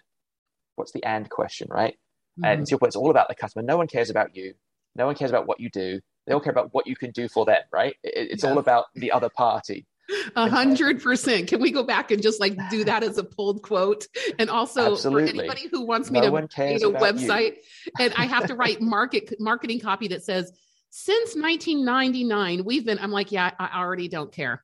What's 0.76 0.92
the 0.92 1.04
and 1.04 1.28
question, 1.30 1.68
right? 1.70 1.96
Mm-hmm. 2.38 2.44
And 2.44 2.68
it's 2.70 2.96
all 2.96 3.10
about 3.10 3.28
the 3.28 3.34
customer. 3.34 3.62
No 3.62 3.76
one 3.76 3.86
cares 3.86 4.10
about 4.10 4.36
you. 4.36 4.54
No 4.96 5.06
one 5.06 5.14
cares 5.14 5.30
about 5.30 5.46
what 5.46 5.60
you 5.60 5.70
do. 5.70 6.00
They 6.26 6.32
all 6.32 6.40
care 6.40 6.52
about 6.52 6.72
what 6.72 6.86
you 6.86 6.96
can 6.96 7.10
do 7.10 7.28
for 7.28 7.44
them, 7.44 7.62
right? 7.72 7.96
It, 8.02 8.30
it's 8.32 8.44
yeah. 8.44 8.50
all 8.50 8.58
about 8.58 8.86
the 8.94 9.12
other 9.12 9.28
party. 9.28 9.86
A 10.36 10.48
hundred 10.48 11.02
percent. 11.02 11.48
Can 11.48 11.62
we 11.62 11.70
go 11.70 11.82
back 11.82 12.10
and 12.10 12.22
just 12.22 12.38
like 12.38 12.56
do 12.68 12.84
that 12.84 13.02
as 13.02 13.16
a 13.16 13.24
pulled 13.24 13.62
quote? 13.62 14.06
And 14.38 14.50
also 14.50 14.92
Absolutely. 14.92 15.32
for 15.32 15.38
anybody 15.38 15.68
who 15.68 15.86
wants 15.86 16.10
me 16.10 16.20
no 16.20 16.40
to 16.40 16.48
create 16.48 16.82
a 16.82 16.90
website 16.90 17.56
you. 17.86 17.92
and 18.00 18.12
I 18.16 18.26
have 18.26 18.46
to 18.48 18.54
write 18.54 18.82
market 18.82 19.34
marketing 19.40 19.80
copy 19.80 20.08
that 20.08 20.22
says 20.22 20.52
since 20.90 21.34
1999 21.34 22.64
we've 22.64 22.84
been. 22.84 22.98
I'm 22.98 23.12
like, 23.12 23.32
yeah, 23.32 23.52
I 23.58 23.80
already 23.80 24.08
don't 24.08 24.30
care. 24.30 24.62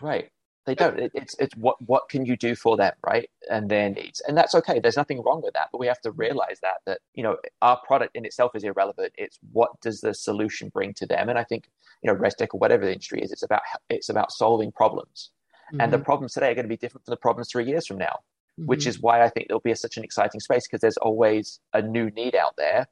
right 0.00 0.30
they 0.66 0.74
don't. 0.74 0.98
It, 0.98 1.12
it's 1.14 1.34
it's 1.38 1.56
what 1.56 1.80
what 1.82 2.08
can 2.08 2.26
you 2.26 2.36
do 2.36 2.54
for 2.54 2.76
them 2.76 2.92
right? 3.06 3.30
And 3.50 3.70
their 3.70 3.88
needs, 3.88 4.20
and 4.26 4.36
that's 4.36 4.54
okay. 4.56 4.80
There's 4.80 4.96
nothing 4.96 5.22
wrong 5.22 5.42
with 5.42 5.54
that 5.54 5.68
but 5.72 5.78
we 5.78 5.86
have 5.86 6.00
to 6.02 6.10
realize 6.10 6.58
that 6.62 6.78
that 6.86 7.00
you 7.14 7.22
know 7.22 7.36
our 7.62 7.80
product 7.86 8.16
in 8.16 8.24
itself 8.24 8.54
is 8.54 8.64
irrelevant. 8.64 9.12
It's 9.16 9.38
what 9.52 9.70
does 9.80 10.00
the 10.00 10.14
solution 10.14 10.68
bring 10.68 10.92
to 10.94 11.06
them? 11.06 11.28
And 11.28 11.38
i 11.38 11.44
think 11.44 11.68
you 12.02 12.12
know 12.12 12.18
ResTech 12.18 12.48
or 12.52 12.58
whatever 12.58 12.84
the 12.84 12.92
industry 12.92 13.20
is 13.20 13.32
it's 13.32 13.42
about 13.42 13.62
it's 13.88 14.08
about 14.08 14.32
solving 14.32 14.72
problems. 14.72 15.30
Mm-hmm. 15.66 15.80
and 15.80 15.92
the 15.92 15.96
mm-hmm. 15.96 16.04
problems 16.04 16.32
today 16.32 16.52
are 16.52 16.54
going 16.54 16.64
to 16.64 16.68
be 16.68 16.76
different 16.76 17.04
from 17.04 17.10
the 17.10 17.16
problems 17.16 17.50
three 17.50 17.64
years 17.64 17.88
from 17.88 17.98
now 17.98 18.20
mm-hmm. 18.56 18.66
which 18.66 18.86
is 18.86 19.00
why 19.00 19.24
i 19.24 19.28
think 19.28 19.48
there'll 19.48 19.60
be 19.60 19.72
a, 19.72 19.76
such 19.76 19.96
an 19.96 20.04
exciting 20.04 20.38
space 20.38 20.64
because 20.64 20.80
there's 20.80 20.96
always 20.98 21.58
a 21.72 21.82
new 21.82 22.08
need 22.10 22.36
out 22.36 22.54
there 22.56 22.86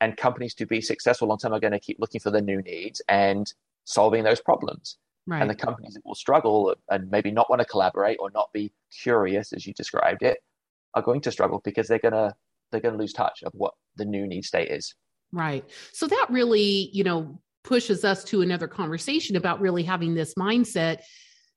and 0.00 0.16
companies 0.16 0.54
to 0.54 0.64
be 0.64 0.80
successful 0.80 1.26
long 1.26 1.38
term 1.38 1.52
are 1.52 1.58
going 1.58 1.72
to 1.72 1.80
keep 1.80 1.98
looking 1.98 2.20
for 2.20 2.30
the 2.30 2.40
new 2.40 2.62
needs 2.62 3.02
and 3.08 3.52
solving 3.84 4.22
those 4.22 4.40
problems 4.40 4.96
Right. 5.30 5.42
And 5.42 5.48
the 5.48 5.54
companies 5.54 5.94
that 5.94 6.04
will 6.04 6.16
struggle 6.16 6.74
and 6.88 7.08
maybe 7.08 7.30
not 7.30 7.48
want 7.48 7.60
to 7.60 7.64
collaborate 7.64 8.16
or 8.18 8.32
not 8.32 8.48
be 8.52 8.72
curious, 9.00 9.52
as 9.52 9.64
you 9.64 9.72
described 9.72 10.24
it, 10.24 10.38
are 10.94 11.02
going 11.02 11.20
to 11.20 11.30
struggle 11.30 11.60
because 11.64 11.86
they're 11.86 12.00
gonna 12.00 12.34
they're 12.72 12.80
gonna 12.80 12.96
lose 12.96 13.12
touch 13.12 13.44
of 13.44 13.52
what 13.54 13.72
the 13.94 14.04
new 14.04 14.26
need 14.26 14.44
state 14.44 14.72
is. 14.72 14.92
Right. 15.30 15.64
So 15.92 16.08
that 16.08 16.26
really, 16.30 16.90
you 16.92 17.04
know, 17.04 17.40
pushes 17.62 18.04
us 18.04 18.24
to 18.24 18.42
another 18.42 18.66
conversation 18.66 19.36
about 19.36 19.60
really 19.60 19.84
having 19.84 20.14
this 20.14 20.34
mindset 20.34 21.02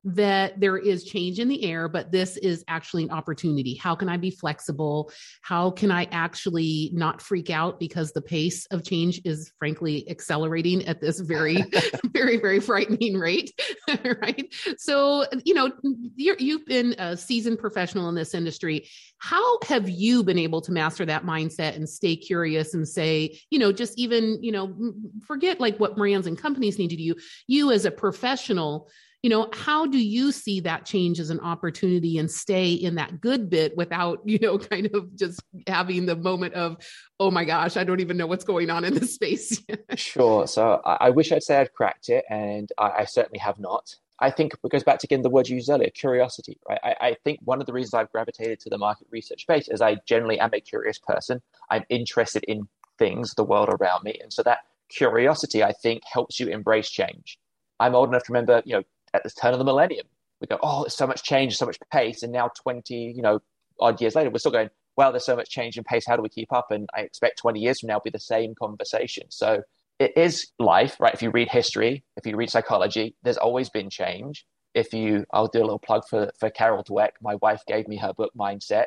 that 0.04 0.60
there 0.60 0.78
is 0.78 1.06
change 1.06 1.40
in 1.40 1.48
the 1.48 1.64
air, 1.64 1.88
but 1.88 2.12
this 2.12 2.38
is 2.38 2.64
actually 2.68 3.04
an 3.04 3.12
opportunity. 3.12 3.76
How 3.76 3.96
can 3.96 4.10
I 4.10 4.18
be 4.18 4.32
flexible? 4.32 5.12
How 5.42 5.72
can 5.72 5.92
I 5.92 6.08
actually 6.12 6.92
not 6.94 7.22
freak 7.22 7.50
out 7.50 7.80
because 7.80 8.12
the 8.12 8.22
pace 8.22 8.66
of 8.68 8.84
change 8.84 9.22
is 9.24 9.52
frankly 9.58 10.10
accelerating 10.10 10.86
at 10.86 11.00
this 11.00 11.20
very, 11.20 11.64
very, 12.14 12.38
very 12.38 12.60
frightening 12.60 13.18
rate? 13.18 13.52
right. 14.22 14.54
So, 14.78 15.26
you 15.46 15.54
know, 15.54 15.72
you 16.16 16.58
have 16.58 16.66
been 16.66 16.96
a 16.98 17.16
seasoned 17.16 17.60
professional 17.60 18.10
in 18.10 18.16
this 18.16 18.34
industry. 18.34 18.88
How 19.20 19.60
have 19.68 19.88
you 19.88 20.24
been 20.24 20.38
able 20.38 20.62
to 20.62 20.72
master 20.72 21.06
that 21.06 21.26
mindset 21.26 21.76
and 21.76 21.88
stay 21.88 22.16
curious 22.16 22.74
and 22.74 22.88
say, 22.88 23.40
you 23.50 23.60
know, 23.60 23.72
just 23.72 23.98
even, 23.98 24.40
you 24.44 24.52
know, 24.52 24.94
forget 25.26 25.62
like 25.62 25.78
what 25.78 25.96
brands 25.96 26.28
and 26.28 26.38
companies 26.38 26.78
need 26.78 26.90
to 26.90 26.98
do. 26.98 27.16
You 27.48 27.72
as 27.72 27.86
a 27.86 27.92
professional, 27.92 28.90
you 29.24 29.30
know 29.30 29.50
how 29.54 29.88
do 29.88 29.98
you 29.98 30.32
see 30.32 30.60
that 30.60 30.86
change 30.86 31.20
as 31.20 31.30
an 31.30 31.40
opportunity 31.40 32.18
and 32.18 32.30
stay 32.30 32.74
in 32.74 32.96
that 32.96 33.22
good 33.22 33.50
bit 33.50 33.76
without 33.76 34.20
you 34.26 34.38
know 34.40 34.60
kind 34.60 34.90
of 34.94 35.16
just 35.16 35.42
having 35.66 36.06
the 36.06 36.16
moment 36.16 36.54
of 36.54 36.78
oh 37.20 37.32
my 37.32 37.46
gosh 37.46 37.78
i 37.78 37.84
don't 37.84 38.02
even 38.02 38.18
know 38.18 38.28
what's 38.28 38.44
going 38.44 38.70
on 38.70 38.84
in 38.84 38.94
this 38.94 39.16
space 39.16 39.62
sure. 39.96 40.46
So 40.46 40.82
i 40.86 41.10
wish 41.10 41.32
i'd 41.32 41.44
say 41.44 41.58
i'd 41.58 41.74
cracked 41.74 42.10
it 42.10 42.26
and 42.30 42.70
I, 42.78 42.90
I, 43.00 43.06
certainly 43.06 43.40
have 43.40 43.60
not. 43.60 43.96
I 44.20 44.30
think 44.30 44.54
it 44.54 44.70
goes 44.70 44.84
back 44.84 45.00
to 45.00 45.08
again 45.08 45.22
the 45.22 45.30
word 45.30 45.50
you 45.50 45.56
used 45.56 45.70
earlier 45.70 45.90
curiosity 45.90 46.60
right? 46.70 46.80
I, 46.84 46.96
I 47.00 47.18
think 47.24 47.40
one 47.44 47.62
of 47.62 47.66
the 47.66 47.74
reasons 47.74 47.94
i've 47.94 48.12
gravitated 48.12 48.60
to 48.62 48.70
the 48.70 48.78
market 48.78 49.08
research 49.10 49.42
space 49.42 49.68
is 49.70 49.82
i 49.82 49.98
generally 50.06 50.40
am 50.40 50.52
a 50.54 50.60
curious 50.60 51.00
person. 51.00 51.42
I'm 51.70 51.84
interested 51.90 52.44
in 52.44 52.68
things 52.98 53.34
the 53.34 53.44
world 53.44 53.70
around 53.70 54.04
me. 54.04 54.20
And 54.22 54.32
so 54.32 54.44
that 54.44 54.60
curiosity, 54.90 55.64
I 55.64 55.74
think, 55.74 56.04
helps 56.12 56.40
you 56.40 56.48
embrace 56.48 56.90
change. 56.90 57.40
I'm 57.80 57.96
old 57.96 58.10
enough 58.10 58.24
to 58.24 58.34
remember, 58.34 58.62
you 58.66 58.76
know, 58.78 58.84
at 59.14 59.24
the 59.24 59.30
turn 59.30 59.54
of 59.54 59.60
the 59.60 59.66
millennium, 59.66 60.08
we 60.42 60.48
go, 60.48 60.60
oh, 60.62 60.84
there's 60.84 60.96
so 60.96 61.08
much 61.08 61.24
change, 61.24 61.56
so 61.56 61.66
much 61.66 61.78
pace. 61.92 62.24
And 62.24 62.32
now 62.32 62.50
20, 62.62 62.94
you 62.94 63.22
know, 63.22 63.40
odd 63.80 64.02
years 64.02 64.16
later, 64.16 64.30
we're 64.30 64.40
still 64.40 64.52
going, 64.52 64.70
wow, 64.98 65.12
there's 65.12 65.26
so 65.26 65.36
much 65.36 65.50
change 65.50 65.78
and 65.78 65.86
pace. 65.86 66.06
How 66.06 66.16
do 66.16 66.22
we 66.22 66.30
keep 66.30 66.52
up? 66.52 66.72
And 66.72 66.90
I 66.96 67.02
expect 67.02 67.40
20 67.40 67.60
years 67.60 67.80
from 67.80 67.88
now 67.88 68.00
be 68.00 68.10
the 68.10 68.20
same 68.20 68.54
conversation. 68.56 69.28
So 69.30 69.64
it 70.00 70.14
is 70.18 70.48
life, 70.60 71.00
right? 71.00 71.14
If 71.14 71.22
you 71.22 71.32
read 71.32 71.50
history, 71.50 72.04
if 72.18 72.26
you 72.26 72.36
read 72.36 72.50
psychology, 72.50 73.16
there's 73.24 73.38
always 73.38 73.70
been 73.70 73.90
change. 73.90 74.46
If 74.74 74.94
you, 74.94 75.26
I'll 75.32 75.48
do 75.48 75.60
a 75.60 75.64
little 75.64 75.80
plug 75.80 76.04
for, 76.10 76.32
for 76.40 76.50
Carol 76.50 76.84
Dweck. 76.84 77.12
My 77.22 77.36
wife 77.36 77.62
gave 77.68 77.88
me 77.88 77.98
her 77.98 78.14
book, 78.14 78.32
Mindset, 78.38 78.86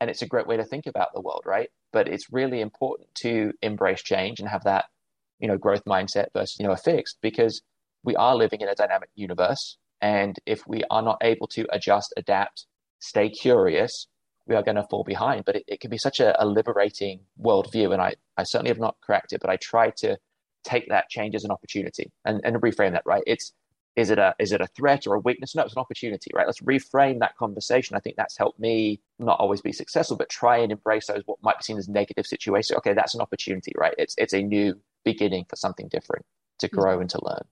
and 0.00 0.08
it's 0.08 0.22
a 0.22 0.26
great 0.26 0.46
way 0.46 0.56
to 0.56 0.64
think 0.64 0.86
about 0.86 1.08
the 1.14 1.20
world, 1.20 1.42
right? 1.44 1.68
But 1.92 2.08
it's 2.08 2.32
really 2.32 2.60
important 2.60 3.14
to 3.16 3.52
embrace 3.62 4.02
change 4.02 4.40
and 4.40 4.48
have 4.48 4.64
that, 4.64 4.86
you 5.40 5.48
know, 5.48 5.58
growth 5.58 5.84
mindset 5.84 6.26
versus, 6.32 6.56
you 6.58 6.66
know, 6.66 6.72
a 6.72 6.76
fixed 6.76 7.18
because 7.22 7.62
we 8.06 8.16
are 8.16 8.34
living 8.34 8.60
in 8.62 8.68
a 8.68 8.74
dynamic 8.74 9.10
universe. 9.14 9.76
And 10.00 10.38
if 10.46 10.66
we 10.66 10.82
are 10.90 11.02
not 11.02 11.18
able 11.22 11.48
to 11.48 11.66
adjust, 11.70 12.14
adapt, 12.16 12.66
stay 13.00 13.28
curious, 13.28 14.06
we 14.46 14.54
are 14.54 14.62
going 14.62 14.76
to 14.76 14.86
fall 14.88 15.04
behind. 15.04 15.44
But 15.44 15.56
it, 15.56 15.64
it 15.66 15.80
can 15.80 15.90
be 15.90 15.98
such 15.98 16.20
a, 16.20 16.40
a 16.42 16.46
liberating 16.46 17.20
worldview. 17.42 17.92
And 17.92 18.00
I, 18.00 18.14
I 18.36 18.44
certainly 18.44 18.70
have 18.70 18.78
not 18.78 18.96
cracked 19.02 19.32
it, 19.32 19.40
but 19.40 19.50
I 19.50 19.56
try 19.56 19.90
to 19.98 20.16
take 20.64 20.88
that 20.88 21.08
change 21.10 21.34
as 21.34 21.44
an 21.44 21.50
opportunity 21.50 22.12
and, 22.24 22.40
and 22.44 22.56
reframe 22.56 22.92
that, 22.92 23.02
right? 23.04 23.22
It's, 23.26 23.52
is 23.96 24.10
it 24.10 24.18
a 24.18 24.34
is 24.38 24.52
it 24.52 24.60
a 24.60 24.66
threat 24.66 25.06
or 25.06 25.14
a 25.14 25.20
weakness? 25.20 25.54
No, 25.54 25.62
it's 25.62 25.72
an 25.74 25.80
opportunity, 25.80 26.30
right? 26.34 26.46
Let's 26.46 26.60
reframe 26.60 27.18
that 27.20 27.34
conversation. 27.38 27.96
I 27.96 28.00
think 28.00 28.16
that's 28.16 28.36
helped 28.36 28.60
me 28.60 29.00
not 29.18 29.40
always 29.40 29.62
be 29.62 29.72
successful, 29.72 30.18
but 30.18 30.28
try 30.28 30.58
and 30.58 30.70
embrace 30.70 31.06
those 31.06 31.22
what 31.24 31.38
might 31.42 31.56
be 31.56 31.62
seen 31.62 31.78
as 31.78 31.88
negative 31.88 32.26
situations. 32.26 32.76
Okay, 32.76 32.92
that's 32.92 33.14
an 33.14 33.22
opportunity, 33.22 33.72
right? 33.74 33.94
It's 33.96 34.14
it's 34.18 34.34
a 34.34 34.42
new 34.42 34.78
beginning 35.02 35.46
for 35.48 35.56
something 35.56 35.88
different 35.88 36.26
to 36.58 36.68
grow 36.68 37.00
and 37.00 37.08
to 37.08 37.24
learn. 37.24 37.44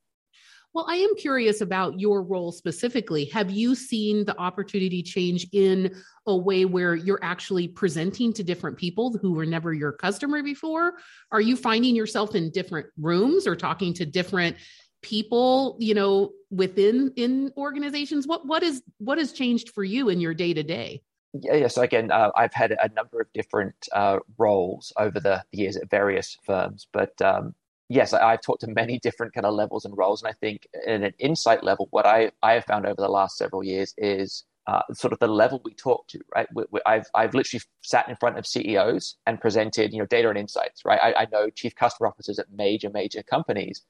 Well, 0.75 0.87
I 0.89 0.97
am 0.97 1.15
curious 1.15 1.61
about 1.61 2.01
your 2.01 2.21
role 2.23 2.51
specifically. 2.51 3.27
Have 3.27 3.49
you 3.49 3.77
seen 3.77 4.25
the 4.25 4.37
opportunity 4.41 5.05
change 5.05 5.47
in 5.53 5.95
a 6.27 6.37
way 6.37 6.65
where 6.65 6.97
you're 6.97 7.23
actually 7.23 7.69
presenting 7.69 8.33
to 8.33 8.43
different 8.43 8.77
people 8.77 9.17
who 9.17 9.35
were 9.35 9.47
never 9.47 9.73
your 9.73 9.93
customer 9.93 10.43
before? 10.43 10.95
Are 11.31 11.41
you 11.41 11.57
finding 11.57 11.95
yourself 11.95 12.35
in 12.35 12.51
different 12.51 12.89
rooms 12.99 13.47
or 13.47 13.55
talking 13.55 13.95
to 13.95 14.05
different 14.05 14.57
people, 15.01 15.77
you 15.79 15.95
know, 15.95 16.33
within 16.51 17.13
in 17.15 17.53
organizations? 17.57 18.27
What 18.27 18.45
what 18.45 18.65
is 18.65 18.83
what 18.99 19.19
has 19.19 19.33
changed 19.33 19.71
for 19.71 19.85
you 19.85 20.09
in 20.09 20.21
your 20.21 20.35
day 20.35 20.55
to 20.55 20.65
day? 20.65 21.03
Yeah, 21.35 21.55
yeah. 21.55 21.69
So 21.69 21.83
again, 21.83 22.11
uh, 22.11 22.31
I've 22.35 22.55
had 22.55 22.73
a 22.73 22.89
number 22.95 23.21
of 23.21 23.33
different 23.33 23.75
uh, 23.93 24.19
roles 24.39 24.93
over 24.99 25.21
the 25.21 25.45
years 25.53 25.77
at 25.77 25.89
various 25.89 26.37
firms, 26.45 26.89
but 26.93 27.21
um, 27.23 27.55
yes, 27.89 28.13
I, 28.13 28.33
have 28.33 28.43
talked 28.43 28.63
to 28.63 28.69
many 28.69 28.99
different 29.03 29.35
kind 29.35 29.47
of 29.47 29.55
levels 29.55 29.85
and 29.85 29.97
roles, 29.97 30.23
and 30.23 30.29
I 30.31 30.35
think 30.41 30.67
in 30.87 31.03
an 31.05 31.15
insight 31.19 31.63
level, 31.65 31.89
what 31.91 32.07
I 32.07 32.31
I 32.43 32.53
have 32.55 32.65
found 32.65 32.87
over 32.87 33.01
the 33.01 33.09
last 33.09 33.37
several 33.37 33.65
years 33.65 33.95
is 33.99 34.45
uh, 34.67 34.81
sort 34.93 35.13
of 35.13 35.19
the 35.19 35.29
level 35.29 35.61
we 35.65 35.75
talk 35.75 36.07
to, 36.09 36.21
right? 36.35 36.49
We, 36.55 36.65
we, 36.71 36.81
I've 36.87 37.07
I've 37.15 37.35
literally 37.35 37.63
sat 37.83 38.09
in 38.09 38.17
front 38.17 38.39
of 38.39 38.47
CEOs 38.47 39.17
and 39.27 39.41
presented, 39.41 39.93
you 39.93 39.99
know, 39.99 40.07
data 40.07 40.29
and 40.29 40.39
insights, 40.39 40.83
right? 40.85 41.01
I, 41.03 41.23
I 41.23 41.27
know 41.31 41.51
chief 41.51 41.75
customer 41.75 42.09
officers 42.09 42.39
at 42.39 42.47
major 42.53 42.91
major 42.91 43.23
companies, 43.23 43.83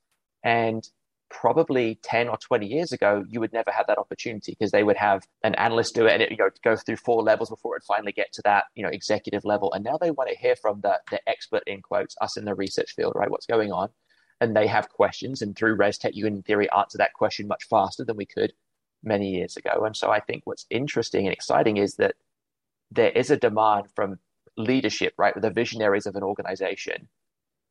and 0.42 0.88
probably 1.41 1.99
10 2.03 2.29
or 2.29 2.37
20 2.37 2.64
years 2.64 2.93
ago, 2.93 3.25
you 3.29 3.41
would 3.41 3.53
never 3.53 3.73
have 3.73 3.88
that 3.88 3.99
opportunity 3.99 4.53
because 4.53 4.71
they 4.71 4.85
would 4.85 4.97
have 4.97 5.26
an 5.43 5.55
analyst 5.57 5.95
do 5.95 6.07
it 6.07 6.12
and 6.12 6.23
it 6.23 6.31
you 6.31 6.37
know, 6.37 6.49
go 6.62 6.76
through 6.76 6.97
four 6.97 7.23
levels 7.23 7.50
before 7.50 7.76
it 7.76 7.83
finally 7.83 8.12
get 8.12 8.33
to 8.33 8.43
that, 8.43 8.67
you 8.76 8.85
know, 8.85 8.88
executive 8.88 9.45
level. 9.45 9.73
And 9.73 9.85
now 9.85 9.99
they 9.99 10.12
want 10.12 10.31
to 10.31 10.37
hear 10.37 10.55
from 10.55 10.81
the, 10.81 11.00
the 11.11 11.21
expert 11.29 11.64
in 11.67 11.83
quotes, 11.83 12.14
us 12.21 12.37
in 12.37 12.45
the 12.45 12.55
research 12.55 12.95
field, 12.95 13.14
right? 13.17 13.31
What's 13.31 13.47
going 13.47 13.73
on? 13.73 13.88
And 14.41 14.57
they 14.57 14.69
have 14.69 14.88
questions. 14.88 15.43
And 15.43 15.57
through 15.57 15.76
ResTech, 15.76 16.14
you 16.14 16.25
can 16.25 16.37
in 16.37 16.43
theory 16.43 16.69
answer 16.71 16.99
that 16.99 17.14
question 17.14 17.49
much 17.49 17.64
faster 17.64 18.05
than 18.05 18.17
we 18.17 18.26
could 18.26 18.53
many 19.03 19.31
years 19.31 19.57
ago. 19.57 19.85
And 19.85 19.97
so 19.97 20.11
I 20.11 20.21
think 20.21 20.43
what's 20.45 20.67
interesting 20.71 21.26
and 21.26 21.33
exciting 21.33 21.79
is 21.79 21.97
that 21.97 22.14
there 22.93 23.11
is 23.11 23.31
a 23.31 23.37
demand 23.37 23.87
from 23.97 24.21
leadership, 24.57 25.14
right? 25.19 25.35
The 25.38 25.50
visionaries 25.50 26.07
of 26.07 26.14
an 26.14 26.23
organization 26.23 27.09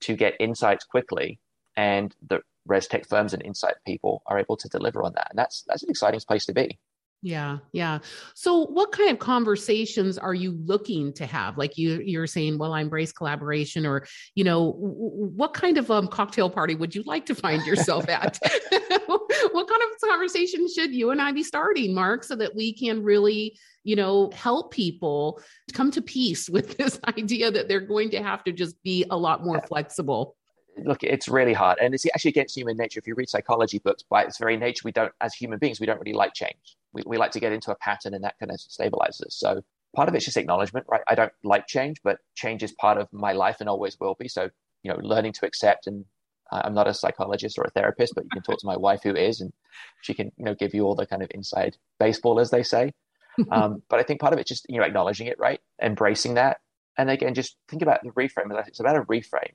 to 0.01 0.15
get 0.17 0.35
insights 0.39 0.83
quickly 0.83 1.39
and 1.77 2.13
the 2.27 2.41
res 2.65 2.87
tech 2.87 3.07
firms 3.07 3.33
and 3.33 3.43
insight 3.43 3.75
people 3.85 4.23
are 4.27 4.39
able 4.39 4.57
to 4.57 4.67
deliver 4.69 5.03
on 5.03 5.13
that. 5.15 5.27
And 5.29 5.39
that's 5.39 5.63
that's 5.67 5.83
an 5.83 5.89
exciting 5.89 6.21
place 6.27 6.45
to 6.45 6.53
be. 6.53 6.79
Yeah, 7.25 7.59
yeah. 7.71 7.99
So 8.35 8.65
what 8.65 8.91
kind 8.91 9.09
of 9.09 9.17
conversations 9.17 10.17
are 10.17 10.33
you 10.33 10.59
looking 10.65 11.13
to 11.13 11.25
have? 11.25 11.57
Like 11.57 11.77
you 11.77 12.01
you're 12.03 12.27
saying, 12.27 12.57
well, 12.57 12.73
I 12.73 12.81
embrace 12.81 13.13
collaboration 13.13 13.85
or, 13.85 14.05
you 14.35 14.43
know, 14.43 14.73
what 14.73 15.53
kind 15.53 15.77
of 15.77 15.89
um, 15.89 16.09
cocktail 16.09 16.49
party 16.49 16.75
would 16.75 16.93
you 16.93 17.01
like 17.05 17.25
to 17.27 17.35
find 17.35 17.65
yourself 17.65 18.09
at? 18.09 18.37
what 19.51 19.67
kind 19.67 19.81
of 19.81 20.09
conversation 20.09 20.67
should 20.73 20.93
you 20.93 21.11
and 21.11 21.21
I 21.21 21.31
be 21.31 21.43
starting, 21.43 21.93
Marc, 21.93 22.23
so 22.23 22.35
that 22.35 22.55
we 22.55 22.73
can 22.73 23.03
really, 23.03 23.57
you 23.83 23.95
know, 23.95 24.31
help 24.33 24.73
people 24.73 25.41
come 25.73 25.91
to 25.91 26.01
peace 26.01 26.49
with 26.49 26.77
this 26.77 26.99
idea 27.07 27.51
that 27.51 27.67
they're 27.67 27.79
going 27.79 28.09
to 28.11 28.23
have 28.23 28.43
to 28.45 28.51
just 28.51 28.81
be 28.83 29.05
a 29.09 29.17
lot 29.17 29.43
more 29.43 29.61
flexible? 29.61 30.35
Look, 30.77 31.03
it's 31.03 31.27
really 31.27 31.53
hard, 31.53 31.77
and 31.79 31.93
it's 31.93 32.05
actually 32.07 32.29
against 32.29 32.55
human 32.55 32.77
nature. 32.77 32.99
If 32.99 33.07
you 33.07 33.15
read 33.15 33.29
psychology 33.29 33.79
books, 33.79 34.03
by 34.03 34.23
its 34.23 34.37
very 34.37 34.57
nature, 34.57 34.81
we 34.85 34.91
don't, 34.91 35.11
as 35.21 35.33
human 35.33 35.59
beings, 35.59 35.79
we 35.79 35.85
don't 35.85 35.99
really 35.99 36.13
like 36.13 36.33
change. 36.33 36.77
We, 36.93 37.03
we 37.05 37.17
like 37.17 37.31
to 37.31 37.39
get 37.39 37.51
into 37.51 37.71
a 37.71 37.75
pattern, 37.75 38.13
and 38.13 38.23
that 38.23 38.37
kind 38.39 38.51
of 38.51 38.57
stabilizes 38.57 39.25
us. 39.27 39.35
So 39.35 39.61
part 39.95 40.09
of 40.09 40.15
it's 40.15 40.25
just 40.25 40.37
acknowledgement, 40.37 40.85
right? 40.89 41.01
I 41.07 41.15
don't 41.15 41.31
like 41.43 41.67
change, 41.67 42.01
but 42.03 42.19
change 42.35 42.63
is 42.63 42.71
part 42.73 42.97
of 42.97 43.11
my 43.11 43.33
life 43.33 43.57
and 43.59 43.69
always 43.69 43.99
will 43.99 44.15
be. 44.19 44.27
So 44.27 44.49
you 44.83 44.91
know, 44.91 44.99
learning 45.01 45.33
to 45.33 45.45
accept, 45.45 45.87
and 45.87 46.05
uh, 46.51 46.61
I'm 46.65 46.73
not 46.73 46.87
a 46.87 46.93
psychologist 46.93 47.57
or 47.57 47.63
a 47.63 47.69
therapist, 47.71 48.15
but 48.15 48.23
you 48.25 48.29
can 48.31 48.41
talk 48.43 48.59
to 48.59 48.67
my 48.67 48.77
wife 48.77 49.01
who 49.03 49.15
is, 49.15 49.41
and 49.41 49.53
she 50.01 50.13
can 50.13 50.31
you 50.37 50.45
know 50.45 50.55
give 50.55 50.73
you 50.73 50.83
all 50.83 50.95
the 50.95 51.05
kind 51.05 51.23
of 51.23 51.31
inside 51.33 51.77
baseball, 51.99 52.39
as 52.39 52.51
they 52.51 52.63
say. 52.63 52.91
Um, 53.49 53.81
but 53.89 53.99
I 53.99 54.03
think 54.03 54.21
part 54.21 54.31
of 54.31 54.37
it's 54.37 54.47
just 54.47 54.67
you 54.69 54.77
know 54.77 54.85
acknowledging 54.85 55.25
it, 55.25 55.39
right? 55.39 55.59
Embracing 55.81 56.35
that, 56.35 56.57
and 56.99 57.09
again, 57.09 57.33
just 57.33 57.55
think 57.67 57.81
about 57.81 58.03
the 58.03 58.11
reframe. 58.11 58.55
It's 58.67 58.79
about 58.79 58.95
a 58.95 59.01
reframe 59.01 59.53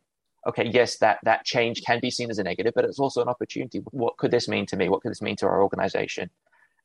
okay, 0.48 0.66
yes, 0.66 0.96
that 0.98 1.18
that 1.24 1.44
change 1.44 1.82
can 1.82 2.00
be 2.00 2.10
seen 2.10 2.30
as 2.30 2.38
a 2.38 2.42
negative, 2.42 2.72
but 2.74 2.84
it's 2.84 2.98
also 2.98 3.22
an 3.22 3.28
opportunity. 3.28 3.80
What 3.90 4.16
could 4.16 4.30
this 4.30 4.48
mean 4.48 4.66
to 4.66 4.76
me? 4.76 4.88
What 4.88 5.02
could 5.02 5.10
this 5.10 5.22
mean 5.22 5.36
to 5.36 5.46
our 5.46 5.62
organization? 5.62 6.30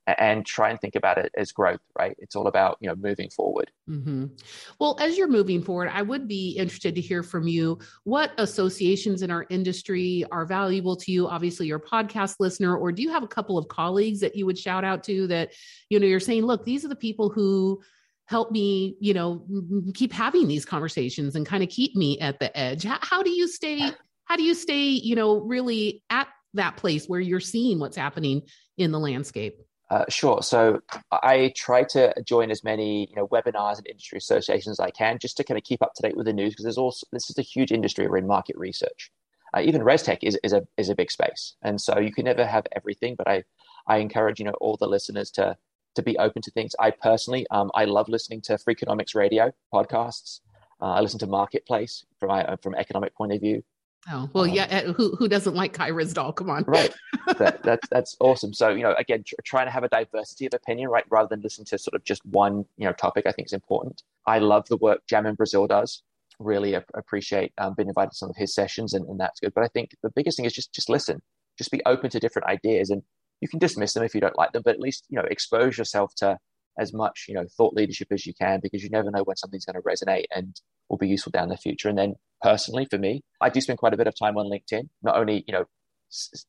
And 0.05 0.45
try 0.45 0.69
and 0.69 0.81
think 0.81 0.95
about 0.95 1.17
it 1.17 1.31
as 1.37 1.53
growth, 1.53 1.79
right? 1.97 2.13
It's 2.19 2.35
all 2.35 2.47
about 2.47 2.77
you 2.81 2.89
know 2.89 2.95
moving 2.95 3.29
forward. 3.29 3.71
Mm-hmm. 3.89 4.25
Well, 4.77 4.97
as 4.99 5.17
you're 5.17 5.29
moving 5.29 5.61
forward, 5.63 5.89
I 5.93 6.01
would 6.01 6.27
be 6.27 6.57
interested 6.57 6.93
to 6.95 7.01
hear 7.01 7.23
from 7.23 7.47
you 7.47 7.79
what 8.03 8.33
associations 8.37 9.21
in 9.21 9.31
our 9.31 9.45
industry 9.49 10.25
are 10.29 10.45
valuable 10.45 10.97
to 10.97 11.11
you. 11.13 11.29
Obviously, 11.29 11.67
your 11.67 11.79
podcast 11.79 12.35
listener, 12.41 12.75
or 12.75 12.91
do 12.91 13.01
you 13.01 13.11
have 13.11 13.23
a 13.23 13.29
couple 13.29 13.57
of 13.57 13.69
colleagues 13.69 14.19
that 14.19 14.35
you 14.35 14.45
would 14.45 14.59
shout 14.59 14.83
out 14.83 15.05
to 15.05 15.25
that 15.27 15.53
you 15.89 16.01
know 16.01 16.05
you're 16.05 16.19
saying, 16.19 16.43
look, 16.45 16.65
these 16.65 16.83
are 16.83 16.89
the 16.89 16.97
people 16.97 17.29
who 17.29 17.81
help 18.25 18.51
me 18.51 18.95
you 18.99 19.13
know 19.13 19.45
keep 19.93 20.13
having 20.13 20.47
these 20.47 20.65
conversations 20.65 21.35
and 21.35 21.45
kind 21.45 21.63
of 21.63 21.69
keep 21.69 21.95
me 21.95 22.19
at 22.19 22.39
the 22.39 22.55
edge 22.57 22.83
how, 22.83 22.97
how 23.01 23.23
do 23.23 23.29
you 23.29 23.47
stay 23.47 23.91
how 24.25 24.35
do 24.35 24.43
you 24.43 24.53
stay 24.53 24.83
you 24.83 25.15
know 25.15 25.39
really 25.41 26.01
at 26.09 26.27
that 26.53 26.77
place 26.77 27.07
where 27.07 27.19
you're 27.19 27.39
seeing 27.39 27.79
what's 27.79 27.97
happening 27.97 28.41
in 28.77 28.91
the 28.91 28.99
landscape 28.99 29.59
uh, 29.89 30.05
sure. 30.09 30.41
So 30.41 30.79
I 31.11 31.53
try 31.55 31.83
to 31.91 32.15
join 32.25 32.49
as 32.49 32.63
many 32.63 33.07
you 33.11 33.15
know 33.15 33.27
webinars 33.27 33.77
and 33.77 33.85
industry 33.85 34.17
associations 34.17 34.79
as 34.79 34.83
I 34.83 34.89
can, 34.89 35.19
just 35.19 35.37
to 35.37 35.43
kind 35.43 35.55
of 35.55 35.63
keep 35.63 35.83
up 35.83 35.93
to 35.93 36.01
date 36.01 36.17
with 36.17 36.25
the 36.25 36.33
news 36.33 36.53
because 36.53 36.63
there's 36.63 36.79
also 36.79 37.05
this 37.11 37.29
is 37.29 37.37
a 37.37 37.43
huge 37.43 37.71
industry. 37.71 38.07
We're 38.07 38.17
in 38.17 38.25
market 38.25 38.57
research. 38.57 39.11
Uh, 39.55 39.61
even 39.61 39.81
ResTech 39.81 40.19
is, 40.23 40.35
is 40.43 40.51
a 40.51 40.63
is 40.77 40.89
a 40.89 40.95
big 40.95 41.11
space, 41.11 41.55
and 41.61 41.79
so 41.79 41.99
you 41.99 42.11
can 42.11 42.25
never 42.25 42.43
have 42.43 42.65
everything. 42.75 43.13
But 43.15 43.27
I 43.27 43.43
I 43.85 43.97
encourage 43.97 44.39
you 44.39 44.45
know 44.45 44.55
all 44.59 44.77
the 44.77 44.87
listeners 44.87 45.29
to 45.31 45.55
to 45.95 46.01
be 46.01 46.17
open 46.17 46.41
to 46.41 46.51
things. 46.51 46.75
I 46.79 46.91
personally, 46.91 47.45
um, 47.51 47.71
I 47.75 47.85
love 47.85 48.09
listening 48.09 48.41
to 48.41 48.53
Freakonomics 48.53 49.15
Radio 49.15 49.51
podcasts. 49.73 50.41
Uh, 50.81 50.93
I 50.93 51.01
listen 51.01 51.19
to 51.19 51.27
Marketplace 51.27 52.05
from 52.19 52.29
my 52.29 52.57
from 52.61 52.75
economic 52.75 53.15
point 53.15 53.33
of 53.33 53.41
view. 53.41 53.63
Oh 54.11 54.29
well, 54.33 54.43
um, 54.43 54.49
yeah. 54.49 54.65
Uh, 54.65 54.93
who 54.93 55.15
who 55.15 55.29
doesn't 55.29 55.55
like 55.55 55.71
Kai 55.73 55.91
Ryssdal? 55.91 56.35
Come 56.35 56.49
on, 56.49 56.65
right? 56.67 56.93
that, 57.37 57.63
that's 57.63 57.87
that's 57.89 58.17
awesome. 58.19 58.53
So 58.53 58.69
you 58.69 58.83
know, 58.83 58.93
again, 58.97 59.23
tr- 59.25 59.35
trying 59.45 59.67
to 59.67 59.71
have 59.71 59.83
a 59.83 59.89
diversity 59.89 60.45
of 60.45 60.53
opinion, 60.53 60.89
right, 60.89 61.05
rather 61.09 61.29
than 61.29 61.41
listen 61.41 61.63
to 61.65 61.77
sort 61.77 61.95
of 61.95 62.03
just 62.03 62.25
one 62.25 62.65
you 62.77 62.85
know 62.85 62.91
topic, 62.93 63.25
I 63.25 63.31
think 63.31 63.47
is 63.47 63.53
important. 63.53 64.03
I 64.27 64.39
love 64.39 64.67
the 64.67 64.77
work 64.77 65.01
Jamin 65.09 65.37
Brazil 65.37 65.67
does. 65.67 66.03
Really 66.39 66.75
ap- 66.75 66.89
appreciate 66.95 67.53
um, 67.57 67.75
being 67.75 67.87
invited 67.87 68.11
to 68.11 68.17
some 68.17 68.29
of 68.29 68.35
his 68.35 68.53
sessions, 68.53 68.93
and, 68.93 69.07
and 69.07 69.19
that's 69.19 69.39
good. 69.39 69.53
But 69.53 69.63
I 69.63 69.67
think 69.67 69.91
the 70.03 70.09
biggest 70.09 70.35
thing 70.35 70.45
is 70.45 70.53
just 70.53 70.73
just 70.73 70.89
listen, 70.89 71.21
just 71.57 71.71
be 71.71 71.81
open 71.85 72.09
to 72.09 72.19
different 72.19 72.49
ideas, 72.49 72.89
and 72.89 73.03
you 73.43 73.49
can 73.49 73.59
dismiss 73.59 73.93
them 73.93 74.03
if 74.03 74.15
you 74.15 74.21
don't 74.21 74.37
like 74.37 74.53
them, 74.53 74.61
but 74.63 74.73
at 74.73 74.79
least 74.79 75.05
you 75.09 75.17
know 75.17 75.25
expose 75.29 75.77
yourself 75.77 76.15
to 76.15 76.37
as 76.79 76.93
much 76.93 77.25
you 77.27 77.35
know 77.35 77.45
thought 77.57 77.73
leadership 77.73 78.07
as 78.09 78.25
you 78.25 78.33
can 78.33 78.59
because 78.63 78.81
you 78.81 78.89
never 78.89 79.11
know 79.11 79.21
when 79.23 79.35
something's 79.35 79.65
going 79.65 79.75
to 79.75 79.81
resonate 79.81 80.25
and 80.33 80.61
will 80.89 80.97
be 80.97 81.09
useful 81.09 81.29
down 81.29 81.49
the 81.49 81.57
future. 81.57 81.89
And 81.89 81.97
then 81.97 82.15
personally, 82.41 82.87
for 82.89 82.97
me, 82.97 83.21
I 83.41 83.49
do 83.49 83.59
spend 83.59 83.79
quite 83.79 83.93
a 83.93 83.97
bit 83.97 84.07
of 84.07 84.17
time 84.17 84.37
on 84.37 84.45
LinkedIn, 84.45 84.87
not 85.01 85.17
only 85.17 85.43
you 85.45 85.53
know 85.53 85.65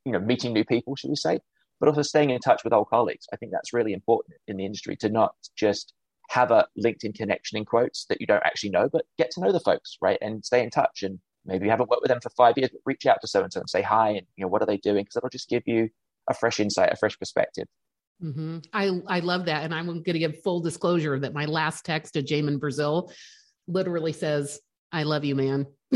you 0.04 0.12
know 0.12 0.20
meeting 0.20 0.52
new 0.52 0.64
people, 0.64 0.94
should 0.94 1.10
we 1.10 1.16
say, 1.16 1.40
but 1.80 1.88
also 1.88 2.02
staying 2.02 2.30
in 2.30 2.38
touch 2.38 2.62
with 2.62 2.72
old 2.72 2.88
colleagues. 2.88 3.26
I 3.32 3.36
think 3.36 3.50
that's 3.50 3.72
really 3.72 3.92
important 3.92 4.36
in 4.46 4.56
the 4.56 4.64
industry 4.64 4.94
to 4.98 5.08
not 5.08 5.34
just 5.56 5.92
have 6.30 6.52
a 6.52 6.68
LinkedIn 6.82 7.16
connection 7.16 7.58
in 7.58 7.64
quotes 7.64 8.04
that 8.06 8.20
you 8.20 8.26
don't 8.28 8.44
actually 8.44 8.70
know, 8.70 8.88
but 8.88 9.04
get 9.18 9.32
to 9.32 9.40
know 9.40 9.50
the 9.50 9.58
folks, 9.58 9.98
right, 10.00 10.18
and 10.22 10.44
stay 10.44 10.62
in 10.62 10.70
touch 10.70 11.02
and 11.02 11.18
maybe 11.44 11.64
you 11.64 11.70
haven't 11.72 11.90
worked 11.90 12.02
with 12.02 12.08
them 12.08 12.20
for 12.20 12.30
five 12.30 12.56
years, 12.56 12.70
but 12.70 12.80
reach 12.86 13.04
out 13.04 13.20
to 13.20 13.26
so 13.26 13.42
and 13.42 13.52
so 13.52 13.60
and 13.60 13.68
say 13.68 13.82
hi 13.82 14.10
and 14.10 14.26
you 14.36 14.44
know 14.44 14.48
what 14.48 14.62
are 14.62 14.66
they 14.66 14.78
doing 14.78 15.02
because 15.02 15.16
it'll 15.16 15.28
just 15.28 15.48
give 15.48 15.64
you 15.66 15.90
a 16.28 16.34
fresh 16.34 16.60
insight, 16.60 16.92
a 16.92 16.96
fresh 16.96 17.18
perspective. 17.18 17.66
Mm-hmm. 18.22 18.58
I 18.72 19.00
I 19.06 19.20
love 19.20 19.46
that, 19.46 19.64
and 19.64 19.74
I'm 19.74 19.86
going 19.86 20.02
to 20.04 20.18
give 20.18 20.42
full 20.42 20.60
disclosure 20.60 21.18
that 21.18 21.34
my 21.34 21.46
last 21.46 21.84
text 21.84 22.14
to 22.14 22.22
Jamin 22.22 22.60
Brazil 22.60 23.12
literally 23.66 24.12
says, 24.12 24.60
"I 24.92 25.02
love 25.02 25.24
you, 25.24 25.34
man." 25.34 25.66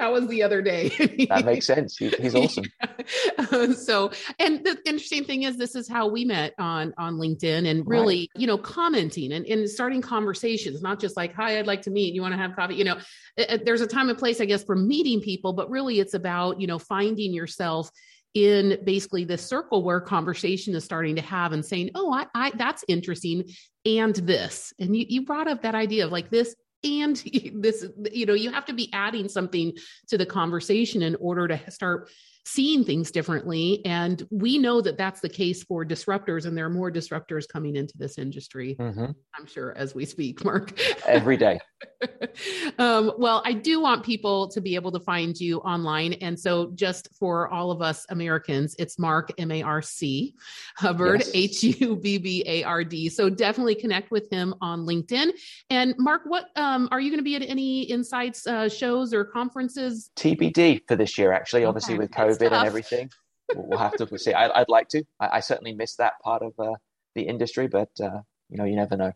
that 0.00 0.10
was 0.10 0.26
the 0.28 0.42
other 0.42 0.62
day. 0.62 0.88
that 1.28 1.44
makes 1.44 1.66
sense. 1.66 1.96
He, 1.96 2.08
he's 2.08 2.34
awesome. 2.36 2.64
Yeah. 2.80 3.72
so, 3.76 4.12
and 4.38 4.64
the 4.64 4.78
interesting 4.86 5.24
thing 5.24 5.42
is, 5.42 5.56
this 5.56 5.74
is 5.74 5.88
how 5.88 6.08
we 6.08 6.24
met 6.24 6.54
on 6.58 6.94
on 6.96 7.16
LinkedIn, 7.16 7.68
and 7.68 7.86
really, 7.86 8.30
right. 8.34 8.40
you 8.40 8.46
know, 8.46 8.56
commenting 8.58 9.32
and, 9.32 9.44
and 9.46 9.68
starting 9.68 10.00
conversations, 10.00 10.80
not 10.80 11.00
just 11.00 11.16
like, 11.16 11.34
"Hi, 11.34 11.58
I'd 11.58 11.66
like 11.66 11.82
to 11.82 11.90
meet. 11.90 12.14
You 12.14 12.22
want 12.22 12.32
to 12.32 12.38
have 12.38 12.56
coffee?" 12.56 12.76
You 12.76 12.84
know, 12.84 12.98
it, 13.36 13.64
there's 13.64 13.80
a 13.80 13.86
time 13.86 14.08
and 14.08 14.18
place, 14.18 14.40
I 14.40 14.44
guess, 14.44 14.64
for 14.64 14.76
meeting 14.76 15.20
people, 15.20 15.52
but 15.52 15.68
really, 15.70 16.00
it's 16.00 16.14
about 16.14 16.60
you 16.60 16.66
know 16.66 16.78
finding 16.78 17.32
yourself 17.34 17.90
in 18.34 18.78
basically 18.84 19.24
this 19.24 19.44
circle 19.44 19.82
where 19.82 20.00
conversation 20.00 20.74
is 20.74 20.84
starting 20.84 21.16
to 21.16 21.22
have 21.22 21.52
and 21.52 21.64
saying, 21.64 21.90
"Oh, 21.94 22.12
I, 22.12 22.26
I 22.34 22.52
that's 22.54 22.84
interesting," 22.88 23.44
and 23.84 24.14
this, 24.14 24.72
and 24.78 24.96
you 24.96 25.06
you 25.08 25.24
brought 25.24 25.48
up 25.48 25.62
that 25.62 25.74
idea 25.74 26.04
of 26.04 26.12
like 26.12 26.30
this 26.30 26.54
and 26.84 27.16
this 27.54 27.86
you 28.12 28.26
know 28.26 28.34
you 28.34 28.50
have 28.50 28.66
to 28.66 28.72
be 28.72 28.90
adding 28.92 29.28
something 29.28 29.72
to 30.08 30.18
the 30.18 30.26
conversation 30.26 31.02
in 31.02 31.16
order 31.16 31.48
to 31.48 31.70
start 31.70 32.10
seeing 32.44 32.84
things 32.84 33.10
differently. 33.10 33.84
And 33.84 34.26
we 34.30 34.58
know 34.58 34.80
that 34.80 34.98
that's 34.98 35.20
the 35.20 35.28
case 35.28 35.62
for 35.64 35.84
disruptors, 35.84 36.46
and 36.46 36.56
there 36.56 36.66
are 36.66 36.70
more 36.70 36.90
disruptors 36.90 37.48
coming 37.48 37.76
into 37.76 37.96
this 37.96 38.18
industry, 38.18 38.76
mm-hmm. 38.78 39.06
I'm 39.38 39.46
sure, 39.46 39.76
as 39.76 39.94
we 39.94 40.04
speak, 40.04 40.44
Marc. 40.44 40.78
Every 41.06 41.36
day. 41.36 41.60
um, 42.78 43.12
well, 43.18 43.42
I 43.44 43.52
do 43.52 43.80
want 43.80 44.04
people 44.04 44.48
to 44.48 44.60
be 44.60 44.74
able 44.74 44.92
to 44.92 45.00
find 45.00 45.38
you 45.38 45.58
online. 45.58 46.14
And 46.14 46.38
so, 46.38 46.72
just 46.74 47.08
for 47.18 47.48
all 47.48 47.70
of 47.70 47.82
us 47.82 48.06
Americans, 48.10 48.74
it's 48.78 48.98
Marc, 48.98 49.32
M 49.38 49.50
A 49.50 49.62
R 49.62 49.82
C, 49.82 50.34
Hubbard, 50.76 51.22
H 51.34 51.62
U 51.62 51.96
B 51.96 52.18
B 52.18 52.42
A 52.46 52.62
R 52.64 52.84
D. 52.84 53.08
So, 53.08 53.30
definitely 53.30 53.74
connect 53.74 54.10
with 54.10 54.30
him 54.30 54.54
on 54.60 54.86
LinkedIn. 54.86 55.30
And, 55.70 55.94
Marc, 55.98 56.22
what 56.26 56.46
um, 56.56 56.88
are 56.90 57.00
you 57.00 57.10
going 57.10 57.18
to 57.18 57.24
be 57.24 57.36
at 57.36 57.42
any 57.42 57.82
Insights 57.82 58.46
uh, 58.46 58.68
shows 58.68 59.12
or 59.12 59.24
conferences? 59.24 60.10
TBD 60.16 60.80
for 60.86 60.96
this 60.96 61.18
year, 61.18 61.32
actually, 61.32 61.64
obviously, 61.64 61.94
okay. 61.94 62.00
with 62.00 62.10
COVID. 62.10 62.29
COVID 62.38 62.52
and 62.52 62.66
everything. 62.66 63.10
we'll 63.54 63.78
have 63.78 63.96
to 63.96 64.18
see. 64.18 64.32
I, 64.32 64.58
would 64.58 64.68
like 64.68 64.88
to. 64.90 65.04
I, 65.18 65.28
I, 65.36 65.40
certainly 65.40 65.72
miss 65.72 65.96
that 65.96 66.14
part 66.22 66.42
of 66.42 66.52
uh, 66.58 66.74
the 67.14 67.22
industry, 67.22 67.66
but 67.66 67.90
uh, 68.00 68.20
you 68.48 68.56
know, 68.56 68.64
you 68.64 68.76
never 68.76 68.96
know. 68.96 69.12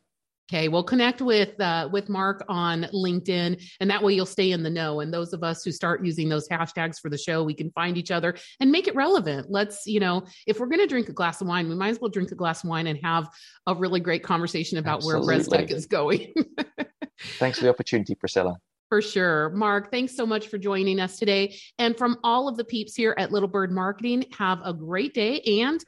Okay, 0.52 0.68
well, 0.68 0.84
connect 0.84 1.22
with 1.22 1.58
uh, 1.58 1.88
with 1.90 2.10
Marc 2.10 2.44
on 2.48 2.82
LinkedIn, 2.92 3.62
and 3.80 3.90
that 3.90 4.02
way 4.02 4.12
you'll 4.12 4.26
stay 4.26 4.50
in 4.50 4.62
the 4.62 4.68
know. 4.68 5.00
And 5.00 5.12
those 5.12 5.32
of 5.32 5.42
us 5.42 5.64
who 5.64 5.72
start 5.72 6.04
using 6.04 6.28
those 6.28 6.46
hashtags 6.48 7.00
for 7.00 7.08
the 7.08 7.16
show, 7.16 7.42
we 7.42 7.54
can 7.54 7.70
find 7.70 7.96
each 7.96 8.10
other 8.10 8.36
and 8.60 8.70
make 8.70 8.86
it 8.86 8.94
relevant. 8.94 9.46
Let's, 9.50 9.86
you 9.86 10.00
know, 10.00 10.26
if 10.46 10.60
we're 10.60 10.66
going 10.66 10.80
to 10.80 10.86
drink 10.86 11.08
a 11.08 11.14
glass 11.14 11.40
of 11.40 11.46
wine, 11.46 11.68
we 11.68 11.74
might 11.74 11.88
as 11.88 11.98
well 11.98 12.10
drink 12.10 12.30
a 12.30 12.34
glass 12.34 12.62
of 12.62 12.68
wine 12.68 12.88
and 12.88 12.98
have 13.02 13.26
a 13.66 13.74
really 13.74 14.00
great 14.00 14.22
conversation 14.22 14.76
about 14.76 14.96
Absolutely. 14.96 15.26
where 15.26 15.38
ResTech 15.38 15.70
is 15.70 15.86
going. 15.86 16.34
Thanks 17.38 17.58
for 17.58 17.64
the 17.64 17.70
opportunity, 17.70 18.14
Priscilla. 18.14 18.58
For 18.94 19.02
sure. 19.02 19.50
Marc, 19.50 19.90
thanks 19.90 20.14
so 20.14 20.24
much 20.24 20.46
for 20.46 20.56
joining 20.56 21.00
us 21.00 21.18
today. 21.18 21.56
And 21.80 21.98
from 21.98 22.16
all 22.22 22.46
of 22.46 22.56
the 22.56 22.62
peeps 22.62 22.94
here 22.94 23.12
at 23.18 23.32
Little 23.32 23.48
Bird 23.48 23.72
Marketing, 23.72 24.24
have 24.38 24.60
a 24.62 24.72
great 24.72 25.14
day 25.14 25.40
and 25.40 25.84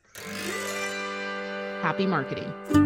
happy 1.82 2.04
marketing. 2.04 2.86